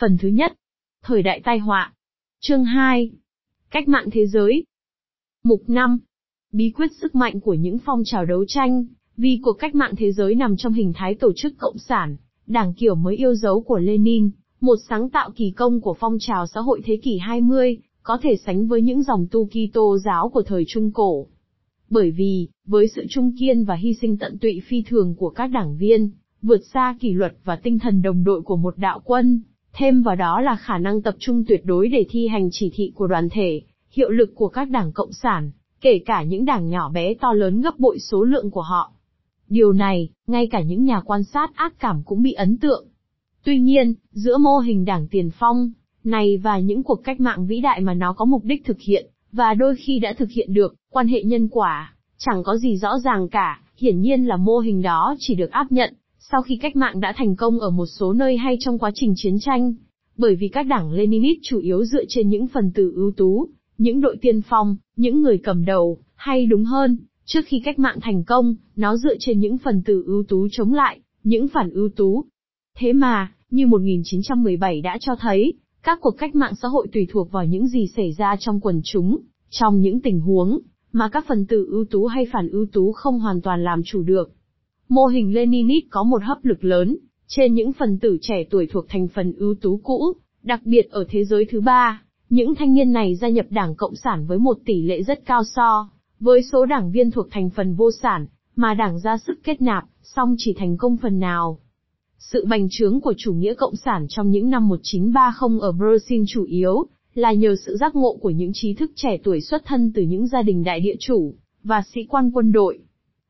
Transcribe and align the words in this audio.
Phần 0.00 0.16
thứ 0.18 0.28
nhất. 0.28 0.52
Thời 1.02 1.22
đại 1.22 1.40
tai 1.44 1.58
họa. 1.58 1.92
Chương 2.40 2.64
2. 2.64 3.10
Cách 3.70 3.88
mạng 3.88 4.08
thế 4.12 4.26
giới. 4.26 4.64
Mục 5.44 5.62
5. 5.66 5.98
Bí 6.52 6.70
quyết 6.70 6.90
sức 7.00 7.14
mạnh 7.14 7.40
của 7.40 7.54
những 7.54 7.78
phong 7.84 8.02
trào 8.04 8.24
đấu 8.24 8.44
tranh, 8.48 8.84
vì 9.16 9.40
cuộc 9.42 9.52
cách 9.52 9.74
mạng 9.74 9.94
thế 9.96 10.12
giới 10.12 10.34
nằm 10.34 10.56
trong 10.56 10.72
hình 10.72 10.92
thái 10.96 11.14
tổ 11.14 11.32
chức 11.36 11.58
cộng 11.58 11.78
sản, 11.78 12.16
đảng 12.46 12.74
kiểu 12.74 12.94
mới 12.94 13.16
yêu 13.16 13.34
dấu 13.34 13.62
của 13.62 13.78
Lenin, 13.78 14.30
một 14.60 14.76
sáng 14.88 15.10
tạo 15.10 15.30
kỳ 15.36 15.50
công 15.50 15.80
của 15.80 15.96
phong 16.00 16.16
trào 16.20 16.46
xã 16.46 16.60
hội 16.60 16.80
thế 16.84 16.96
kỷ 17.02 17.18
20, 17.18 17.78
có 18.02 18.18
thể 18.22 18.36
sánh 18.36 18.68
với 18.68 18.82
những 18.82 19.02
dòng 19.02 19.26
tu 19.30 19.48
Kitô 19.48 19.98
giáo 19.98 20.28
của 20.28 20.42
thời 20.42 20.64
Trung 20.68 20.92
Cổ. 20.92 21.26
Bởi 21.90 22.10
vì, 22.10 22.48
với 22.66 22.88
sự 22.88 23.04
trung 23.10 23.34
kiên 23.40 23.64
và 23.64 23.74
hy 23.74 23.94
sinh 23.94 24.16
tận 24.18 24.38
tụy 24.38 24.60
phi 24.66 24.82
thường 24.82 25.14
của 25.14 25.30
các 25.30 25.46
đảng 25.46 25.76
viên, 25.76 26.10
vượt 26.42 26.60
xa 26.72 26.96
kỷ 27.00 27.12
luật 27.12 27.34
và 27.44 27.56
tinh 27.56 27.78
thần 27.78 28.02
đồng 28.02 28.24
đội 28.24 28.42
của 28.42 28.56
một 28.56 28.78
đạo 28.78 29.00
quân, 29.04 29.42
thêm 29.72 30.02
vào 30.02 30.16
đó 30.16 30.40
là 30.40 30.56
khả 30.56 30.78
năng 30.78 31.02
tập 31.02 31.14
trung 31.18 31.44
tuyệt 31.48 31.60
đối 31.64 31.88
để 31.88 32.06
thi 32.10 32.28
hành 32.28 32.48
chỉ 32.52 32.70
thị 32.74 32.92
của 32.94 33.06
đoàn 33.06 33.28
thể, 33.32 33.62
hiệu 33.90 34.10
lực 34.10 34.32
của 34.34 34.48
các 34.48 34.70
đảng 34.70 34.92
cộng 34.92 35.12
sản, 35.12 35.50
kể 35.80 36.00
cả 36.06 36.22
những 36.22 36.44
đảng 36.44 36.68
nhỏ 36.68 36.90
bé 36.90 37.14
to 37.14 37.32
lớn 37.32 37.60
gấp 37.60 37.78
bội 37.78 37.98
số 37.98 38.24
lượng 38.24 38.50
của 38.50 38.62
họ. 38.62 38.92
Điều 39.48 39.72
này, 39.72 40.08
ngay 40.26 40.46
cả 40.46 40.60
những 40.60 40.84
nhà 40.84 41.00
quan 41.00 41.24
sát 41.24 41.54
ác 41.54 41.74
cảm 41.78 42.02
cũng 42.04 42.22
bị 42.22 42.32
ấn 42.32 42.58
tượng. 42.58 42.86
Tuy 43.44 43.58
nhiên, 43.58 43.94
giữa 44.12 44.38
mô 44.38 44.58
hình 44.58 44.84
đảng 44.84 45.08
tiền 45.08 45.30
phong, 45.38 45.70
này 46.04 46.36
và 46.36 46.58
những 46.58 46.82
cuộc 46.82 47.04
cách 47.04 47.20
mạng 47.20 47.46
vĩ 47.46 47.60
đại 47.60 47.80
mà 47.80 47.94
nó 47.94 48.12
có 48.12 48.24
mục 48.24 48.44
đích 48.44 48.64
thực 48.64 48.80
hiện, 48.80 49.06
và 49.32 49.54
đôi 49.54 49.76
khi 49.76 49.98
đã 49.98 50.12
thực 50.12 50.30
hiện 50.30 50.54
được, 50.54 50.74
quan 50.90 51.08
hệ 51.08 51.22
nhân 51.22 51.48
quả, 51.48 51.94
chẳng 52.18 52.42
có 52.42 52.56
gì 52.56 52.76
rõ 52.76 52.98
ràng 52.98 53.28
cả, 53.28 53.60
hiển 53.76 54.00
nhiên 54.00 54.24
là 54.24 54.36
mô 54.36 54.58
hình 54.58 54.82
đó 54.82 55.14
chỉ 55.18 55.34
được 55.34 55.50
áp 55.50 55.72
nhận, 55.72 55.94
sau 56.32 56.42
khi 56.42 56.56
cách 56.56 56.76
mạng 56.76 57.00
đã 57.00 57.12
thành 57.16 57.36
công 57.36 57.60
ở 57.60 57.70
một 57.70 57.86
số 57.86 58.12
nơi 58.12 58.36
hay 58.36 58.56
trong 58.60 58.78
quá 58.78 58.90
trình 58.94 59.12
chiến 59.16 59.36
tranh. 59.40 59.74
Bởi 60.16 60.36
vì 60.36 60.48
các 60.48 60.62
đảng 60.62 60.92
Leninist 60.92 61.38
chủ 61.42 61.58
yếu 61.58 61.84
dựa 61.84 62.04
trên 62.08 62.28
những 62.28 62.46
phần 62.46 62.72
tử 62.74 62.92
ưu 62.94 63.12
tú, 63.16 63.48
những 63.78 64.00
đội 64.00 64.16
tiên 64.20 64.40
phong, 64.48 64.76
những 64.96 65.22
người 65.22 65.38
cầm 65.38 65.64
đầu, 65.64 65.98
hay 66.14 66.46
đúng 66.46 66.64
hơn, 66.64 66.98
trước 67.24 67.40
khi 67.46 67.60
cách 67.64 67.78
mạng 67.78 67.98
thành 68.00 68.24
công, 68.24 68.54
nó 68.76 68.96
dựa 68.96 69.14
trên 69.20 69.40
những 69.40 69.58
phần 69.58 69.82
tử 69.82 70.02
ưu 70.06 70.22
tú 70.28 70.48
chống 70.52 70.72
lại, 70.72 71.00
những 71.24 71.48
phản 71.48 71.70
ưu 71.70 71.88
tú. 71.88 72.24
Thế 72.78 72.92
mà, 72.92 73.32
như 73.50 73.66
1917 73.66 74.80
đã 74.80 74.98
cho 75.00 75.16
thấy, 75.20 75.52
các 75.82 75.98
cuộc 76.00 76.14
cách 76.18 76.34
mạng 76.34 76.54
xã 76.62 76.68
hội 76.68 76.86
tùy 76.92 77.06
thuộc 77.10 77.32
vào 77.32 77.44
những 77.44 77.68
gì 77.68 77.86
xảy 77.96 78.12
ra 78.12 78.36
trong 78.40 78.60
quần 78.60 78.80
chúng, 78.84 79.18
trong 79.50 79.80
những 79.80 80.00
tình 80.00 80.20
huống 80.20 80.60
mà 80.92 81.08
các 81.08 81.24
phần 81.28 81.46
tử 81.46 81.66
ưu 81.70 81.84
tú 81.84 82.06
hay 82.06 82.26
phản 82.32 82.48
ưu 82.48 82.66
tú 82.72 82.92
không 82.92 83.18
hoàn 83.18 83.40
toàn 83.40 83.64
làm 83.64 83.82
chủ 83.84 84.02
được. 84.02 84.32
Mô 84.90 85.06
hình 85.06 85.34
Leninist 85.34 85.86
có 85.90 86.02
một 86.02 86.22
hấp 86.22 86.44
lực 86.44 86.64
lớn 86.64 86.96
trên 87.26 87.54
những 87.54 87.72
phần 87.72 87.98
tử 87.98 88.18
trẻ 88.20 88.44
tuổi 88.50 88.66
thuộc 88.66 88.84
thành 88.88 89.08
phần 89.08 89.32
ưu 89.32 89.54
tú 89.54 89.80
cũ, 89.82 90.12
đặc 90.42 90.60
biệt 90.64 90.90
ở 90.90 91.04
thế 91.08 91.24
giới 91.24 91.46
thứ 91.50 91.60
ba, 91.60 92.02
những 92.30 92.54
thanh 92.54 92.74
niên 92.74 92.92
này 92.92 93.14
gia 93.14 93.28
nhập 93.28 93.46
Đảng 93.50 93.74
Cộng 93.74 93.94
sản 93.94 94.26
với 94.26 94.38
một 94.38 94.58
tỷ 94.64 94.82
lệ 94.82 95.02
rất 95.02 95.26
cao 95.26 95.44
so 95.44 95.88
với 96.20 96.42
số 96.42 96.66
đảng 96.66 96.90
viên 96.90 97.10
thuộc 97.10 97.26
thành 97.30 97.50
phần 97.50 97.74
vô 97.74 97.90
sản, 98.02 98.26
mà 98.56 98.74
đảng 98.74 98.98
ra 98.98 99.18
sức 99.18 99.40
kết 99.44 99.62
nạp, 99.62 99.84
song 100.02 100.34
chỉ 100.38 100.52
thành 100.52 100.76
công 100.76 100.96
phần 100.96 101.18
nào. 101.18 101.58
Sự 102.18 102.46
bành 102.46 102.66
trướng 102.70 103.00
của 103.00 103.14
chủ 103.16 103.32
nghĩa 103.32 103.54
cộng 103.54 103.76
sản 103.76 104.06
trong 104.08 104.30
những 104.30 104.50
năm 104.50 104.68
1930 104.68 105.58
ở 105.62 105.72
Brazil 105.72 106.24
chủ 106.28 106.44
yếu 106.44 106.86
là 107.14 107.32
nhờ 107.32 107.56
sự 107.66 107.76
giác 107.76 107.96
ngộ 107.96 108.16
của 108.20 108.30
những 108.30 108.50
trí 108.54 108.74
thức 108.74 108.90
trẻ 108.94 109.18
tuổi 109.24 109.40
xuất 109.40 109.62
thân 109.64 109.92
từ 109.94 110.02
những 110.02 110.26
gia 110.26 110.42
đình 110.42 110.64
đại 110.64 110.80
địa 110.80 110.96
chủ 111.00 111.34
và 111.64 111.82
sĩ 111.94 112.04
quan 112.04 112.30
quân 112.34 112.52
đội. 112.52 112.78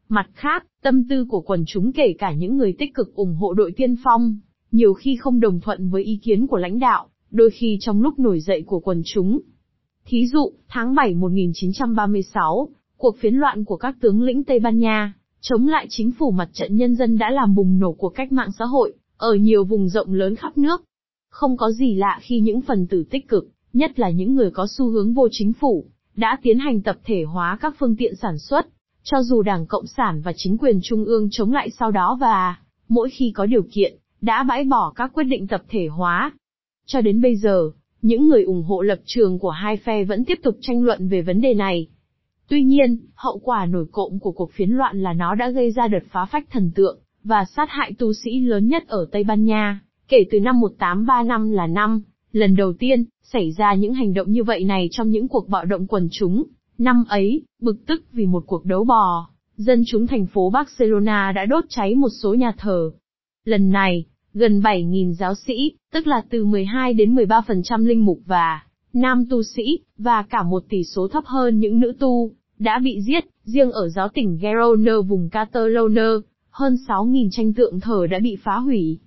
Mặt 0.09 0.27
khác, 0.35 0.67
tâm 0.83 1.09
tư 1.09 1.25
của 1.25 1.41
quần 1.41 1.65
chúng 1.67 1.93
kể 1.93 2.15
cả 2.19 2.33
những 2.33 2.57
người 2.57 2.75
tích 2.79 2.95
cực 2.95 3.15
ủng 3.15 3.35
hộ 3.35 3.55
đội 3.55 3.73
tiên 3.73 3.95
phong, 4.05 4.39
nhiều 4.73 4.95
khi 4.95 5.17
không 5.17 5.41
đồng 5.41 5.61
thuận 5.61 5.91
với 5.91 6.05
ý 6.05 6.19
kiến 6.23 6.47
của 6.47 6.57
lãnh 6.57 6.79
đạo, 6.79 7.09
đôi 7.31 7.51
khi 7.51 7.79
trong 7.81 8.03
lúc 8.03 8.19
nổi 8.19 8.41
dậy 8.41 8.63
của 8.67 8.81
quần 8.81 9.03
chúng. 9.05 9.41
Thí 10.05 10.27
dụ, 10.27 10.53
tháng 10.69 10.95
7 10.95 11.15
1936, 11.15 12.69
cuộc 12.97 13.17
phiến 13.19 13.35
loạn 13.35 13.65
của 13.65 13.77
các 13.77 13.97
tướng 14.01 14.23
lĩnh 14.23 14.45
Tây 14.45 14.59
Ban 14.59 14.79
Nha, 14.79 15.15
chống 15.41 15.69
lại 15.69 15.87
chính 15.91 16.11
phủ 16.13 16.31
mặt 16.31 16.49
trận 16.53 16.77
nhân 16.77 16.95
dân 16.95 17.19
đã 17.19 17.31
làm 17.31 17.55
bùng 17.55 17.79
nổ 17.79 17.93
của 17.93 18.09
cách 18.09 18.33
mạng 18.33 18.51
xã 18.59 18.65
hội, 18.65 18.93
ở 19.17 19.35
nhiều 19.35 19.65
vùng 19.65 19.89
rộng 19.89 20.13
lớn 20.13 20.37
khắp 20.37 20.59
nước. 20.59 20.83
Không 21.31 21.57
có 21.57 21.71
gì 21.71 21.95
lạ 21.95 22.19
khi 22.23 22.41
những 22.41 22.61
phần 22.61 22.87
tử 22.87 23.05
tích 23.11 23.29
cực, 23.29 23.49
nhất 23.73 23.99
là 23.99 24.11
những 24.11 24.35
người 24.35 24.51
có 24.51 24.67
xu 24.79 24.89
hướng 24.89 25.15
vô 25.15 25.29
chính 25.31 25.53
phủ, 25.53 25.85
đã 26.17 26.39
tiến 26.43 26.59
hành 26.59 26.83
tập 26.83 26.97
thể 27.05 27.25
hóa 27.25 27.59
các 27.61 27.75
phương 27.79 27.97
tiện 27.97 28.17
sản 28.17 28.39
xuất, 28.39 28.67
cho 29.11 29.23
dù 29.23 29.43
Đảng 29.43 29.67
Cộng 29.67 29.87
sản 29.87 30.21
và 30.25 30.33
chính 30.37 30.59
quyền 30.59 30.81
Trung 30.83 31.05
ương 31.05 31.29
chống 31.31 31.53
lại 31.53 31.71
sau 31.71 31.91
đó 31.91 32.19
và, 32.21 32.57
mỗi 32.89 33.11
khi 33.11 33.33
có 33.35 33.47
điều 33.47 33.63
kiện, 33.73 33.95
đã 34.21 34.43
bãi 34.43 34.65
bỏ 34.65 34.93
các 34.97 35.11
quyết 35.15 35.25
định 35.25 35.47
tập 35.47 35.63
thể 35.69 35.87
hóa. 35.87 36.33
Cho 36.87 37.01
đến 37.01 37.23
bây 37.23 37.37
giờ, 37.37 37.71
những 38.03 38.29
người 38.29 38.45
ủng 38.45 38.63
hộ 38.63 38.83
lập 38.83 38.99
trường 39.05 39.39
của 39.39 39.51
hai 39.51 39.77
phe 39.77 40.05
vẫn 40.05 40.25
tiếp 40.25 40.39
tục 40.43 40.57
tranh 40.61 40.83
luận 40.83 41.09
về 41.09 41.23
vấn 41.23 41.41
đề 41.41 41.55
này. 41.55 41.87
Tuy 42.49 42.63
nhiên, 42.63 42.99
hậu 43.15 43.39
quả 43.39 43.67
nổi 43.67 43.87
cộng 43.93 44.19
của 44.19 44.33
cuộc 44.33 44.53
phiến 44.53 44.71
loạn 44.71 45.03
là 45.03 45.13
nó 45.13 45.35
đã 45.35 45.51
gây 45.51 45.71
ra 45.71 45.89
đợt 45.89 46.03
phá 46.11 46.25
phách 46.25 46.51
thần 46.51 46.71
tượng, 46.75 46.99
và 47.25 47.45
sát 47.45 47.69
hại 47.71 47.93
tu 47.99 48.13
sĩ 48.13 48.41
lớn 48.41 48.69
nhất 48.69 48.85
ở 48.89 49.07
Tây 49.13 49.25
Ban 49.25 49.45
Nha, 49.45 49.81
kể 50.09 50.25
từ 50.31 50.41
năm 50.41 50.61
1835 50.61 51.51
là 51.51 51.67
năm, 51.67 52.03
lần 52.33 52.57
đầu 52.57 52.73
tiên, 52.73 53.05
xảy 53.23 53.53
ra 53.53 53.75
những 53.75 53.95
hành 53.95 54.15
động 54.15 54.33
như 54.33 54.45
vậy 54.45 54.65
này 54.65 54.89
trong 54.91 55.11
những 55.11 55.29
cuộc 55.29 55.49
bạo 55.49 55.65
động 55.65 55.87
quần 55.87 56.09
chúng. 56.13 56.45
Năm 56.81 57.05
ấy, 57.09 57.43
bực 57.63 57.87
tức 57.87 58.05
vì 58.13 58.27
một 58.27 58.45
cuộc 58.47 58.65
đấu 58.65 58.85
bò, 58.85 59.29
dân 59.57 59.83
chúng 59.87 60.07
thành 60.07 60.27
phố 60.27 60.51
Barcelona 60.51 61.33
đã 61.33 61.47
đốt 61.47 61.65
cháy 61.69 61.95
một 61.95 62.09
số 62.23 62.35
nhà 62.35 62.53
thờ. 62.59 62.91
Lần 63.45 63.71
này, 63.71 64.05
gần 64.35 64.61
7.000 64.61 65.13
giáo 65.13 65.35
sĩ, 65.35 65.73
tức 65.93 66.07
là 66.07 66.23
từ 66.31 66.45
12 66.45 66.95
đến 66.95 67.15
13% 67.15 67.87
linh 67.87 68.05
mục 68.05 68.19
và 68.27 68.63
nam 68.93 69.25
tu 69.31 69.43
sĩ, 69.43 69.79
và 69.99 70.23
cả 70.23 70.43
một 70.43 70.65
tỷ 70.69 70.85
số 70.85 71.09
thấp 71.09 71.25
hơn 71.27 71.59
những 71.59 71.81
nữ 71.81 71.93
tu, 71.99 72.31
đã 72.59 72.79
bị 72.79 73.01
giết, 73.01 73.25
riêng 73.45 73.73
ở 73.73 73.89
giáo 73.89 74.09
tỉnh 74.09 74.39
Gerona 74.41 75.01
vùng 75.09 75.29
Catalonia, 75.31 76.21
hơn 76.51 76.77
6.000 76.89 77.29
tranh 77.33 77.53
tượng 77.55 77.81
thờ 77.81 78.07
đã 78.11 78.19
bị 78.19 78.37
phá 78.43 78.57
hủy. 78.57 78.99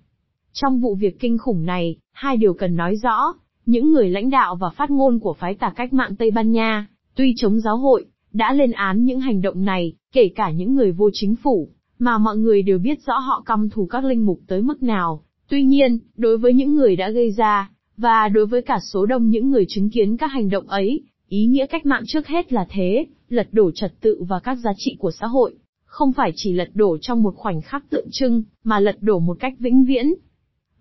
Trong 0.51 0.79
vụ 0.79 0.95
việc 0.95 1.19
kinh 1.19 1.38
khủng 1.38 1.66
này, 1.66 1.95
hai 2.11 2.38
điều 2.38 2.53
cần 2.53 2.75
nói 2.75 2.95
rõ, 2.95 3.34
những 3.66 3.91
người 3.91 4.09
lãnh 4.09 4.29
đạo 4.29 4.55
và 4.55 4.69
phát 4.69 4.91
ngôn 4.91 5.19
của 5.19 5.34
phái 5.34 5.55
tà 5.55 5.73
cách 5.75 5.94
mạng 5.94 6.16
Tây 6.16 6.31
Ban 6.31 6.51
Nha, 6.51 6.88
tuy 7.16 7.34
chống 7.38 7.59
giáo 7.59 7.78
hội, 7.78 8.06
đã 8.34 8.53
lên 8.53 8.72
án 8.72 9.06
những 9.06 9.19
hành 9.19 9.41
động 9.41 9.66
này, 9.66 9.94
kể 10.12 10.29
cả 10.35 10.51
những 10.51 10.75
người 10.75 10.91
vô 10.91 11.09
chính 11.13 11.35
phủ, 11.35 11.69
mà 12.00 12.18
mọi 12.18 12.38
người 12.38 12.62
đều 12.62 12.79
biết 12.79 13.06
rõ 13.06 13.18
họ 13.18 13.44
căm 13.46 13.69
thù 13.69 13.85
các 13.85 14.03
linh 14.03 14.25
mục 14.25 14.40
tới 14.47 14.62
mức 14.62 14.84
nào. 14.84 15.23
Tuy 15.50 15.63
nhiên, 15.63 16.00
đối 16.16 16.38
với 16.38 16.53
những 16.53 16.75
người 16.75 16.96
đã 16.96 17.09
gây 17.09 17.31
ra, 17.31 17.72
và 17.97 18.29
đối 18.29 18.46
với 18.46 18.62
cả 18.62 18.79
số 18.94 19.06
đông 19.06 19.29
những 19.29 19.52
người 19.52 19.66
chứng 19.68 19.90
kiến 19.90 20.18
các 20.18 20.28
hành 20.28 20.50
động 20.50 20.68
ấy, 20.68 21.03
ý 21.28 21.46
nghĩa 21.46 21.66
cách 21.66 21.85
mạng 21.85 22.03
trước 22.07 22.28
hết 22.28 22.53
là 22.53 22.68
thế, 22.69 23.06
lật 23.29 23.47
đổ 23.52 23.72
trật 23.72 24.02
tự 24.02 24.23
và 24.28 24.40
các 24.40 24.56
giá 24.56 24.72
trị 24.78 24.96
của 25.00 25.12
xã 25.12 25.28
hội, 25.28 25.56
không 25.85 26.13
phải 26.13 26.31
chỉ 26.35 26.53
lật 26.53 26.69
đổ 26.73 26.97
trong 26.97 27.23
một 27.23 27.35
khoảnh 27.35 27.62
khắc 27.62 27.90
tượng 27.90 28.07
trưng, 28.12 28.44
mà 28.63 28.79
lật 28.79 28.97
đổ 29.02 29.19
một 29.19 29.38
cách 29.40 29.53
vĩnh 29.59 29.84
viễn. 29.84 30.13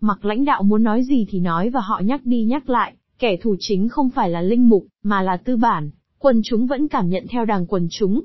Mặc 0.01 0.25
lãnh 0.25 0.45
đạo 0.45 0.63
muốn 0.63 0.83
nói 0.83 1.03
gì 1.03 1.27
thì 1.31 1.41
nói 1.41 1.71
và 1.71 1.81
họ 1.81 2.01
nhắc 2.05 2.27
đi 2.27 2.45
nhắc 2.45 2.71
lại, 2.71 2.95
kẻ 3.19 3.37
thù 3.37 3.57
chính 3.59 3.89
không 3.89 4.11
phải 4.11 4.31
là 4.31 4.43
linh 4.43 4.69
mục, 4.69 4.87
mà 5.03 5.23
là 5.23 5.37
tư 5.37 5.57
bản, 5.57 5.91
quần 6.23 6.41
chúng 6.45 6.67
vẫn 6.67 6.89
cảm 6.89 7.09
nhận 7.09 7.27
theo 7.31 7.45
đảng 7.45 7.67
quần 7.67 7.89
chúng. 7.91 8.21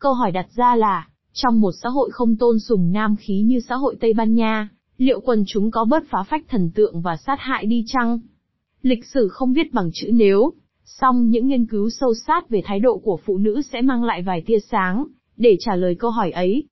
Câu 0.00 0.12
hỏi 0.14 0.32
đặt 0.32 0.46
ra 0.56 0.76
là, 0.76 1.08
trong 1.32 1.60
một 1.60 1.72
xã 1.82 1.88
hội 1.88 2.10
không 2.12 2.36
tôn 2.36 2.58
sùng 2.58 2.92
nam 2.92 3.16
khí 3.16 3.40
như 3.40 3.60
xã 3.60 3.74
hội 3.74 3.96
Tây 4.00 4.12
Ban 4.12 4.34
Nha, 4.34 4.68
liệu 4.98 5.20
quần 5.20 5.44
chúng 5.46 5.70
có 5.70 5.84
bớt 5.84 6.02
phá 6.10 6.22
phách 6.22 6.44
thần 6.48 6.70
tượng 6.74 7.00
và 7.00 7.16
sát 7.16 7.36
hại 7.40 7.66
đi 7.66 7.84
chăng? 7.86 8.20
Lịch 8.82 9.04
sử 9.14 9.28
không 9.28 9.52
viết 9.52 9.72
bằng 9.72 9.90
chữ 9.92 10.10
nếu, 10.12 10.52
song 10.84 11.30
những 11.30 11.48
nghiên 11.48 11.66
cứu 11.66 11.90
sâu 11.90 12.14
sát 12.26 12.48
về 12.48 12.62
thái 12.64 12.80
độ 12.80 12.98
của 12.98 13.18
phụ 13.26 13.38
nữ 13.38 13.62
sẽ 13.62 13.82
mang 13.82 14.04
lại 14.04 14.22
vài 14.22 14.42
tia 14.46 14.58
sáng, 14.70 15.04
để 15.36 15.56
trả 15.60 15.76
lời 15.76 15.94
câu 15.94 16.10
hỏi 16.10 16.30
ấy. 16.30 16.64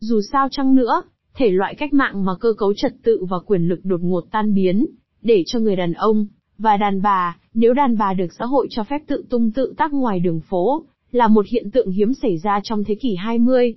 Dù 0.00 0.20
sao 0.32 0.48
chăng 0.50 0.74
nữa, 0.74 1.02
thể 1.34 1.50
loại 1.50 1.74
cách 1.74 1.92
mạng 1.92 2.24
mà 2.24 2.32
cơ 2.40 2.52
cấu 2.58 2.74
trật 2.74 2.92
tự 3.02 3.24
và 3.30 3.36
quyền 3.46 3.68
lực 3.68 3.84
đột 3.84 4.00
ngột 4.02 4.24
tan 4.30 4.54
biến, 4.54 4.86
để 5.22 5.42
cho 5.46 5.58
người 5.58 5.76
đàn 5.76 5.92
ông, 5.92 6.26
và 6.58 6.76
đàn 6.76 7.02
bà, 7.02 7.36
nếu 7.54 7.74
đàn 7.74 7.98
bà 7.98 8.14
được 8.14 8.26
xã 8.38 8.44
hội 8.44 8.66
cho 8.70 8.84
phép 8.84 9.02
tự 9.06 9.24
tung 9.30 9.50
tự 9.50 9.74
tác 9.76 9.92
ngoài 9.92 10.20
đường 10.20 10.40
phố, 10.40 10.84
là 11.12 11.28
một 11.28 11.46
hiện 11.46 11.70
tượng 11.70 11.90
hiếm 11.90 12.14
xảy 12.14 12.38
ra 12.38 12.60
trong 12.64 12.84
thế 12.84 12.94
kỷ 12.94 13.14
20. 13.14 13.74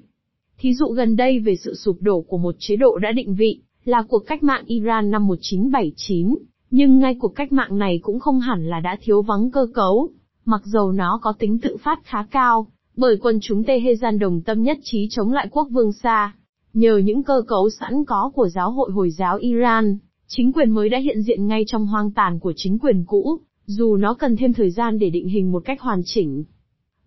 Thí 0.58 0.74
dụ 0.74 0.88
gần 0.88 1.16
đây 1.16 1.40
về 1.40 1.56
sự 1.56 1.76
sụp 1.76 1.98
đổ 2.02 2.22
của 2.22 2.38
một 2.38 2.56
chế 2.60 2.76
độ 2.76 2.98
đã 2.98 3.12
định 3.12 3.36
vị, 3.36 3.60
là 3.86 4.04
cuộc 4.10 4.24
cách 4.28 4.44
mạng 4.44 4.64
Iran 4.66 5.12
năm 5.12 5.28
1979, 5.28 6.36
nhưng 6.72 7.00
ngay 7.00 7.16
cuộc 7.20 7.36
cách 7.36 7.52
mạng 7.52 7.78
này 7.78 8.00
cũng 8.04 8.20
không 8.20 8.40
hẳn 8.40 8.70
là 8.70 8.80
đã 8.80 8.98
thiếu 9.02 9.22
vắng 9.22 9.52
cơ 9.52 9.68
cấu, 9.74 10.10
mặc 10.46 10.62
dầu 10.66 10.92
nó 10.92 11.20
có 11.22 11.34
tính 11.40 11.60
tự 11.60 11.78
phát 11.78 12.00
khá 12.04 12.24
cao, 12.32 12.68
bởi 12.98 13.18
quân 13.22 13.40
chúng 13.42 13.64
Tehran 13.64 14.20
đồng 14.20 14.42
tâm 14.42 14.64
nhất 14.64 14.78
trí 14.84 15.08
chống 15.10 15.32
lại 15.32 15.48
quốc 15.52 15.68
vương 15.72 15.92
xa, 15.92 16.34
Nhờ 16.76 16.98
những 16.98 17.24
cơ 17.24 17.42
cấu 17.48 17.70
sẵn 17.70 18.06
có 18.06 18.32
của 18.36 18.48
giáo 18.48 18.72
hội 18.72 18.92
Hồi 18.92 19.10
giáo 19.10 19.38
Iran, 19.38 19.98
chính 20.28 20.54
quyền 20.54 20.70
mới 20.70 20.90
đã 20.90 20.98
hiện 20.98 21.22
diện 21.22 21.48
ngay 21.48 21.64
trong 21.68 21.88
hoang 21.88 22.12
tàn 22.12 22.40
của 22.40 22.54
chính 22.56 22.80
quyền 22.80 23.04
cũ, 23.08 23.40
dù 23.66 23.96
nó 23.96 24.14
cần 24.14 24.36
thêm 24.36 24.54
thời 24.54 24.72
gian 24.72 25.00
để 25.00 25.10
định 25.10 25.28
hình 25.28 25.52
một 25.52 25.66
cách 25.66 25.82
hoàn 25.82 26.02
chỉnh. 26.06 26.44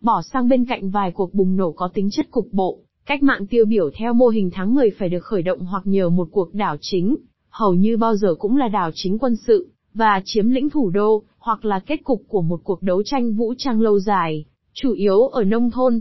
Bỏ 0.01 0.23
sang 0.23 0.49
bên 0.49 0.65
cạnh 0.65 0.91
vài 0.91 1.11
cuộc 1.11 1.35
bùng 1.35 1.57
nổ 1.57 1.73
có 1.73 1.89
tính 1.95 2.11
chất 2.11 2.31
cục 2.31 2.49
bộ, 2.53 2.79
cách 3.07 3.23
mạng 3.23 3.47
tiêu 3.47 3.65
biểu 3.65 3.91
theo 3.95 4.15
mô 4.15 4.29
hình 4.29 4.51
tháng 4.53 4.75
10 4.75 4.91
phải 4.91 5.09
được 5.09 5.25
khởi 5.25 5.43
động 5.43 5.61
hoặc 5.61 5.87
nhờ 5.87 6.11
một 6.11 6.29
cuộc 6.31 6.55
đảo 6.55 6.77
chính, 6.81 7.17
hầu 7.51 7.75
như 7.75 7.97
bao 7.97 8.17
giờ 8.17 8.35
cũng 8.39 8.57
là 8.57 8.69
đảo 8.69 8.91
chính 8.95 9.19
quân 9.19 9.37
sự, 9.37 9.69
và 9.95 10.23
chiếm 10.25 10.51
lĩnh 10.51 10.71
thủ 10.71 10.91
đô, 10.91 11.23
hoặc 11.39 11.65
là 11.65 11.79
kết 11.79 12.05
cục 12.05 12.23
của 12.29 12.43
một 12.43 12.61
cuộc 12.65 12.83
đấu 12.83 13.03
tranh 13.03 13.35
vũ 13.35 13.55
trang 13.59 13.81
lâu 13.81 13.99
dài, 13.99 14.45
chủ 14.73 14.93
yếu 14.93 15.21
ở 15.21 15.45
nông 15.45 15.71
thôn. 15.71 16.01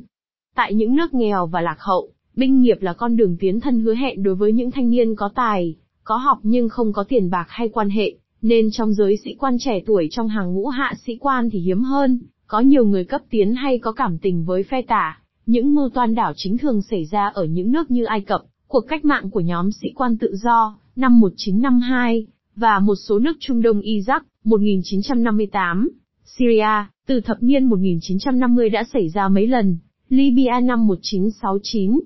Tại 0.56 0.74
những 0.74 0.96
nước 0.96 1.14
nghèo 1.14 1.48
và 1.48 1.62
lạc 1.62 1.78
hậu, 1.80 2.10
binh 2.36 2.62
nghiệp 2.62 2.78
là 2.82 2.94
con 2.94 3.16
đường 3.16 3.38
tiến 3.40 3.60
thân 3.60 3.80
hứa 3.80 3.96
hẹn 3.96 4.24
đối 4.24 4.36
với 4.36 4.54
những 4.54 4.72
thanh 4.72 4.90
niên 4.90 5.16
có 5.16 5.30
tài, 5.36 5.76
có 6.04 6.16
học 6.16 6.38
nhưng 6.44 6.70
không 6.70 6.94
có 6.94 7.04
tiền 7.04 7.30
bạc 7.30 7.46
hay 7.50 7.70
quan 7.70 7.90
hệ, 7.90 8.16
nên 8.48 8.72
trong 8.72 8.94
giới 8.94 9.18
sĩ 9.18 9.36
quan 9.40 9.58
trẻ 9.60 9.80
tuổi 9.86 10.08
trong 10.12 10.28
hàng 10.28 10.54
ngũ 10.54 10.68
hạ 10.68 10.94
sĩ 11.06 11.18
quan 11.20 11.50
thì 11.50 11.60
hiếm 11.60 11.82
hơn, 11.82 12.20
có 12.48 12.60
nhiều 12.60 12.86
người 12.86 13.04
cấp 13.04 13.22
tiến 13.30 13.56
hay 13.56 13.80
có 13.80 13.92
cảm 13.92 14.18
tình 14.18 14.46
với 14.46 14.64
phe 14.64 14.82
tả. 14.82 15.20
Những 15.46 15.76
mưu 15.76 15.90
toan 15.90 16.16
đảo 16.16 16.34
chính 16.36 16.58
thường 16.58 16.82
xảy 16.82 17.06
ra 17.06 17.28
ở 17.28 17.46
những 17.46 17.72
nước 17.72 17.92
như 17.92 18.06
Ai 18.06 18.22
Cập, 18.22 18.42
cuộc 18.68 18.88
cách 18.88 19.06
mạng 19.06 19.30
của 19.30 19.40
nhóm 19.40 19.72
sĩ 19.72 19.88
quan 19.96 20.18
tự 20.18 20.36
do, 20.36 20.78
năm 20.96 21.20
1952, 21.20 22.28
và 22.56 22.80
một 22.80 22.96
số 22.96 23.20
nước 23.20 23.38
Trung 23.40 23.62
Đông 23.62 23.82
Iraq, 23.82 24.22
1958, 24.44 25.90
Syria, 26.26 26.86
từ 27.08 27.22
thập 27.22 27.44
niên 27.44 27.64
1950 27.64 28.70
đã 28.70 28.84
xảy 28.94 29.10
ra 29.10 29.28
mấy 29.28 29.48
lần, 29.48 29.78
Libya 30.10 30.60
năm 30.60 30.88
1969. 30.88 32.00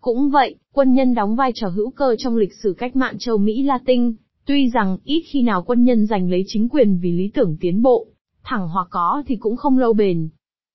Cũng 0.00 0.30
vậy, 0.30 0.54
quân 0.72 0.92
nhân 0.92 1.14
đóng 1.14 1.36
vai 1.36 1.52
trò 1.54 1.68
hữu 1.68 1.90
cơ 1.90 2.16
trong 2.18 2.36
lịch 2.36 2.52
sử 2.62 2.74
cách 2.78 2.96
mạng 2.96 3.14
châu 3.18 3.38
Mỹ 3.38 3.62
Latin, 3.62 4.12
tuy 4.44 4.70
rằng 4.70 4.98
ít 5.04 5.22
khi 5.26 5.42
nào 5.42 5.62
quân 5.62 5.84
nhân 5.84 6.06
giành 6.06 6.30
lấy 6.30 6.44
chính 6.46 6.68
quyền 6.68 6.98
vì 6.98 7.12
lý 7.12 7.30
tưởng 7.34 7.56
tiến 7.60 7.82
bộ, 7.82 8.06
thẳng 8.42 8.68
hoặc 8.68 8.86
có 8.90 9.22
thì 9.26 9.36
cũng 9.36 9.56
không 9.56 9.78
lâu 9.78 9.92
bền. 9.92 10.28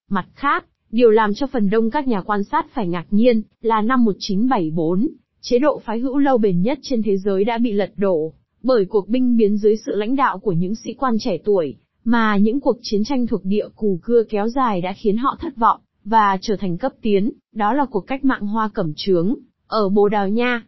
Mặt 0.10 0.26
khác, 0.34 0.66
điều 0.92 1.10
làm 1.10 1.34
cho 1.34 1.48
phần 1.48 1.70
đông 1.70 1.92
các 1.92 2.08
nhà 2.08 2.22
quan 2.22 2.44
sát 2.44 2.66
phải 2.74 2.88
ngạc 2.88 3.06
nhiên 3.12 3.42
là 3.62 3.82
năm 3.82 4.06
1974, 4.06 5.08
chế 5.42 5.60
độ 5.60 5.82
phái 5.86 6.00
hữu 6.00 6.18
lâu 6.18 6.38
bền 6.38 6.62
nhất 6.62 6.80
trên 6.82 7.04
thế 7.04 7.18
giới 7.18 7.44
đã 7.44 7.58
bị 7.58 7.72
lật 7.72 7.92
đổ, 7.96 8.34
bởi 8.64 8.86
cuộc 8.86 9.10
binh 9.10 9.38
biến 9.38 9.58
dưới 9.58 9.76
sự 9.86 9.96
lãnh 9.96 10.16
đạo 10.16 10.40
của 10.40 10.52
những 10.52 10.76
sĩ 10.76 10.94
quan 10.94 11.18
trẻ 11.20 11.38
tuổi, 11.46 11.76
mà 12.04 12.38
những 12.38 12.60
cuộc 12.60 12.78
chiến 12.82 13.04
tranh 13.04 13.28
thuộc 13.28 13.46
địa 13.46 13.68
cù 13.76 14.00
cưa 14.04 14.24
kéo 14.30 14.48
dài 14.48 14.82
đã 14.82 14.94
khiến 14.94 15.18
họ 15.18 15.38
thất 15.40 15.58
vọng, 15.58 15.80
và 16.04 16.38
trở 16.42 16.56
thành 16.56 16.78
cấp 16.78 16.94
tiến, 17.02 17.32
đó 17.54 17.74
là 17.74 17.86
cuộc 17.86 18.08
cách 18.08 18.26
mạng 18.26 18.48
hoa 18.48 18.70
cẩm 18.74 18.94
trướng, 18.96 19.36
ở 19.68 19.90
Bồ 19.90 20.10
Đào 20.10 20.30
Nha. 20.30 20.64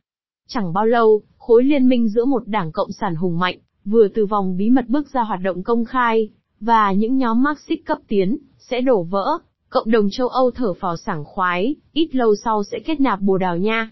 Chẳng 0.48 0.74
bao 0.74 0.86
lâu, 0.86 1.22
khối 1.50 1.64
liên 1.64 1.88
minh 1.88 2.08
giữa 2.08 2.26
một 2.26 2.48
đảng 2.48 2.72
Cộng 2.72 2.92
sản 2.92 3.16
hùng 3.16 3.40
mạnh, 3.40 3.58
vừa 3.86 4.08
từ 4.08 4.26
vòng 4.26 4.58
bí 4.58 4.70
mật 4.70 4.90
bước 4.90 5.14
ra 5.14 5.24
hoạt 5.24 5.40
động 5.44 5.64
công 5.64 5.86
khai, 5.86 6.30
và 6.60 6.92
những 6.92 7.18
nhóm 7.18 7.44
Marxist 7.44 7.86
cấp 7.86 7.98
tiến, 8.08 8.38
sẽ 8.58 8.82
đổ 8.82 9.04
vỡ, 9.04 9.38
cộng 9.70 9.92
đồng 9.92 10.10
châu 10.12 10.28
Âu 10.28 10.52
thở 10.52 10.74
phào 10.74 10.98
sảng 10.98 11.24
khoái, 11.26 11.76
ít 11.94 12.16
lâu 12.16 12.36
sau 12.36 12.64
sẽ 12.64 12.80
kết 12.80 13.00
nạp 13.00 13.22
Bồ 13.22 13.38
Đào 13.38 13.58
Nha. 13.58 13.92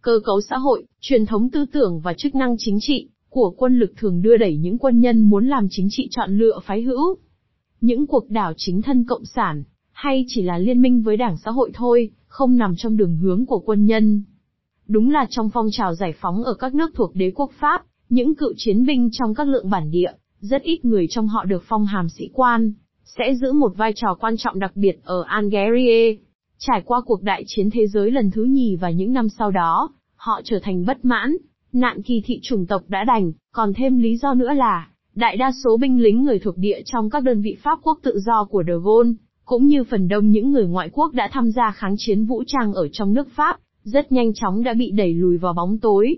Cơ 0.00 0.20
cấu 0.24 0.40
xã 0.40 0.56
hội, 0.56 0.84
truyền 1.00 1.26
thống 1.26 1.50
tư 1.50 1.64
tưởng 1.72 2.00
và 2.00 2.14
chức 2.18 2.34
năng 2.34 2.54
chính 2.58 2.78
trị, 2.80 3.08
của 3.28 3.54
quân 3.56 3.78
lực 3.78 3.92
thường 3.96 4.22
đưa 4.22 4.36
đẩy 4.36 4.56
những 4.56 4.78
quân 4.78 5.00
nhân 5.00 5.20
muốn 5.20 5.46
làm 5.46 5.66
chính 5.70 5.88
trị 5.90 6.08
chọn 6.10 6.38
lựa 6.38 6.58
phái 6.64 6.82
hữu. 6.82 7.16
Những 7.80 8.06
cuộc 8.06 8.30
đảo 8.30 8.52
chính 8.56 8.82
thân 8.82 9.04
cộng 9.04 9.24
sản, 9.24 9.62
hay 9.92 10.24
chỉ 10.28 10.42
là 10.42 10.58
liên 10.58 10.82
minh 10.82 11.02
với 11.02 11.16
đảng 11.16 11.36
xã 11.44 11.50
hội 11.50 11.70
thôi, 11.74 12.10
không 12.26 12.56
nằm 12.56 12.74
trong 12.76 12.96
đường 12.96 13.16
hướng 13.16 13.46
của 13.46 13.58
quân 13.58 13.86
nhân. 13.86 14.22
Đúng 14.90 15.10
là 15.10 15.26
trong 15.30 15.50
phong 15.50 15.66
trào 15.70 15.94
giải 15.94 16.14
phóng 16.20 16.44
ở 16.44 16.54
các 16.54 16.74
nước 16.74 16.90
thuộc 16.94 17.14
đế 17.14 17.32
quốc 17.34 17.50
Pháp, 17.60 17.82
những 18.08 18.34
cựu 18.34 18.52
chiến 18.56 18.86
binh 18.86 19.08
trong 19.12 19.34
các 19.34 19.48
lượng 19.48 19.70
bản 19.70 19.90
địa, 19.90 20.12
rất 20.40 20.62
ít 20.62 20.84
người 20.84 21.06
trong 21.10 21.28
họ 21.28 21.44
được 21.44 21.62
phong 21.66 21.86
hàm 21.86 22.08
sĩ 22.08 22.30
quan, 22.32 22.72
sẽ 23.04 23.34
giữ 23.34 23.52
một 23.52 23.72
vai 23.76 23.92
trò 23.96 24.14
quan 24.20 24.36
trọng 24.36 24.58
đặc 24.58 24.72
biệt 24.74 25.00
ở 25.04 25.22
Algeria. 25.26 26.16
Trải 26.58 26.82
qua 26.84 27.00
cuộc 27.06 27.22
đại 27.22 27.44
chiến 27.46 27.70
thế 27.70 27.86
giới 27.86 28.10
lần 28.10 28.30
thứ 28.30 28.44
nhì 28.44 28.76
và 28.76 28.90
những 28.90 29.12
năm 29.12 29.28
sau 29.28 29.50
đó, 29.50 29.88
họ 30.16 30.40
trở 30.44 30.58
thành 30.62 30.84
bất 30.86 31.04
mãn, 31.04 31.36
Nạn 31.72 32.02
kỳ 32.02 32.22
thị 32.24 32.40
chủng 32.42 32.66
tộc 32.66 32.82
đã 32.88 33.04
đành, 33.04 33.32
còn 33.52 33.72
thêm 33.74 33.98
lý 33.98 34.16
do 34.16 34.34
nữa 34.34 34.52
là, 34.52 34.88
đại 35.14 35.36
đa 35.36 35.52
số 35.64 35.76
binh 35.76 36.02
lính 36.02 36.22
người 36.22 36.38
thuộc 36.38 36.56
địa 36.56 36.80
trong 36.84 37.10
các 37.10 37.22
đơn 37.22 37.42
vị 37.42 37.56
Pháp 37.62 37.78
quốc 37.82 37.98
tự 38.02 38.18
do 38.18 38.44
của 38.44 38.62
De 38.66 38.74
Gaulle, 38.84 39.12
cũng 39.44 39.66
như 39.66 39.84
phần 39.84 40.08
đông 40.08 40.30
những 40.30 40.50
người 40.50 40.66
ngoại 40.66 40.90
quốc 40.92 41.14
đã 41.14 41.28
tham 41.32 41.50
gia 41.50 41.70
kháng 41.70 41.94
chiến 41.98 42.24
vũ 42.24 42.44
trang 42.46 42.72
ở 42.72 42.88
trong 42.88 43.14
nước 43.14 43.28
Pháp, 43.36 43.60
rất 43.84 44.12
nhanh 44.12 44.34
chóng 44.34 44.62
đã 44.62 44.74
bị 44.74 44.90
đẩy 44.90 45.14
lùi 45.14 45.38
vào 45.38 45.52
bóng 45.52 45.78
tối. 45.78 46.16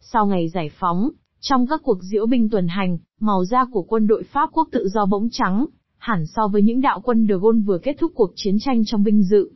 Sau 0.00 0.26
ngày 0.26 0.48
giải 0.48 0.70
phóng, 0.78 1.10
trong 1.40 1.66
các 1.66 1.80
cuộc 1.84 1.98
diễu 2.02 2.26
binh 2.26 2.48
tuần 2.48 2.68
hành, 2.68 2.98
màu 3.20 3.44
da 3.44 3.64
của 3.72 3.82
quân 3.82 4.06
đội 4.06 4.22
Pháp 4.22 4.50
quốc 4.52 4.68
tự 4.72 4.88
do 4.88 5.06
bỗng 5.06 5.28
trắng, 5.32 5.66
hẳn 5.98 6.26
so 6.26 6.48
với 6.48 6.62
những 6.62 6.80
đạo 6.80 7.00
quân 7.04 7.26
De 7.28 7.34
Gaulle 7.42 7.62
vừa 7.66 7.78
kết 7.78 7.96
thúc 7.98 8.12
cuộc 8.14 8.32
chiến 8.36 8.56
tranh 8.60 8.82
trong 8.86 9.04
binh 9.04 9.22
dự. 9.22 9.50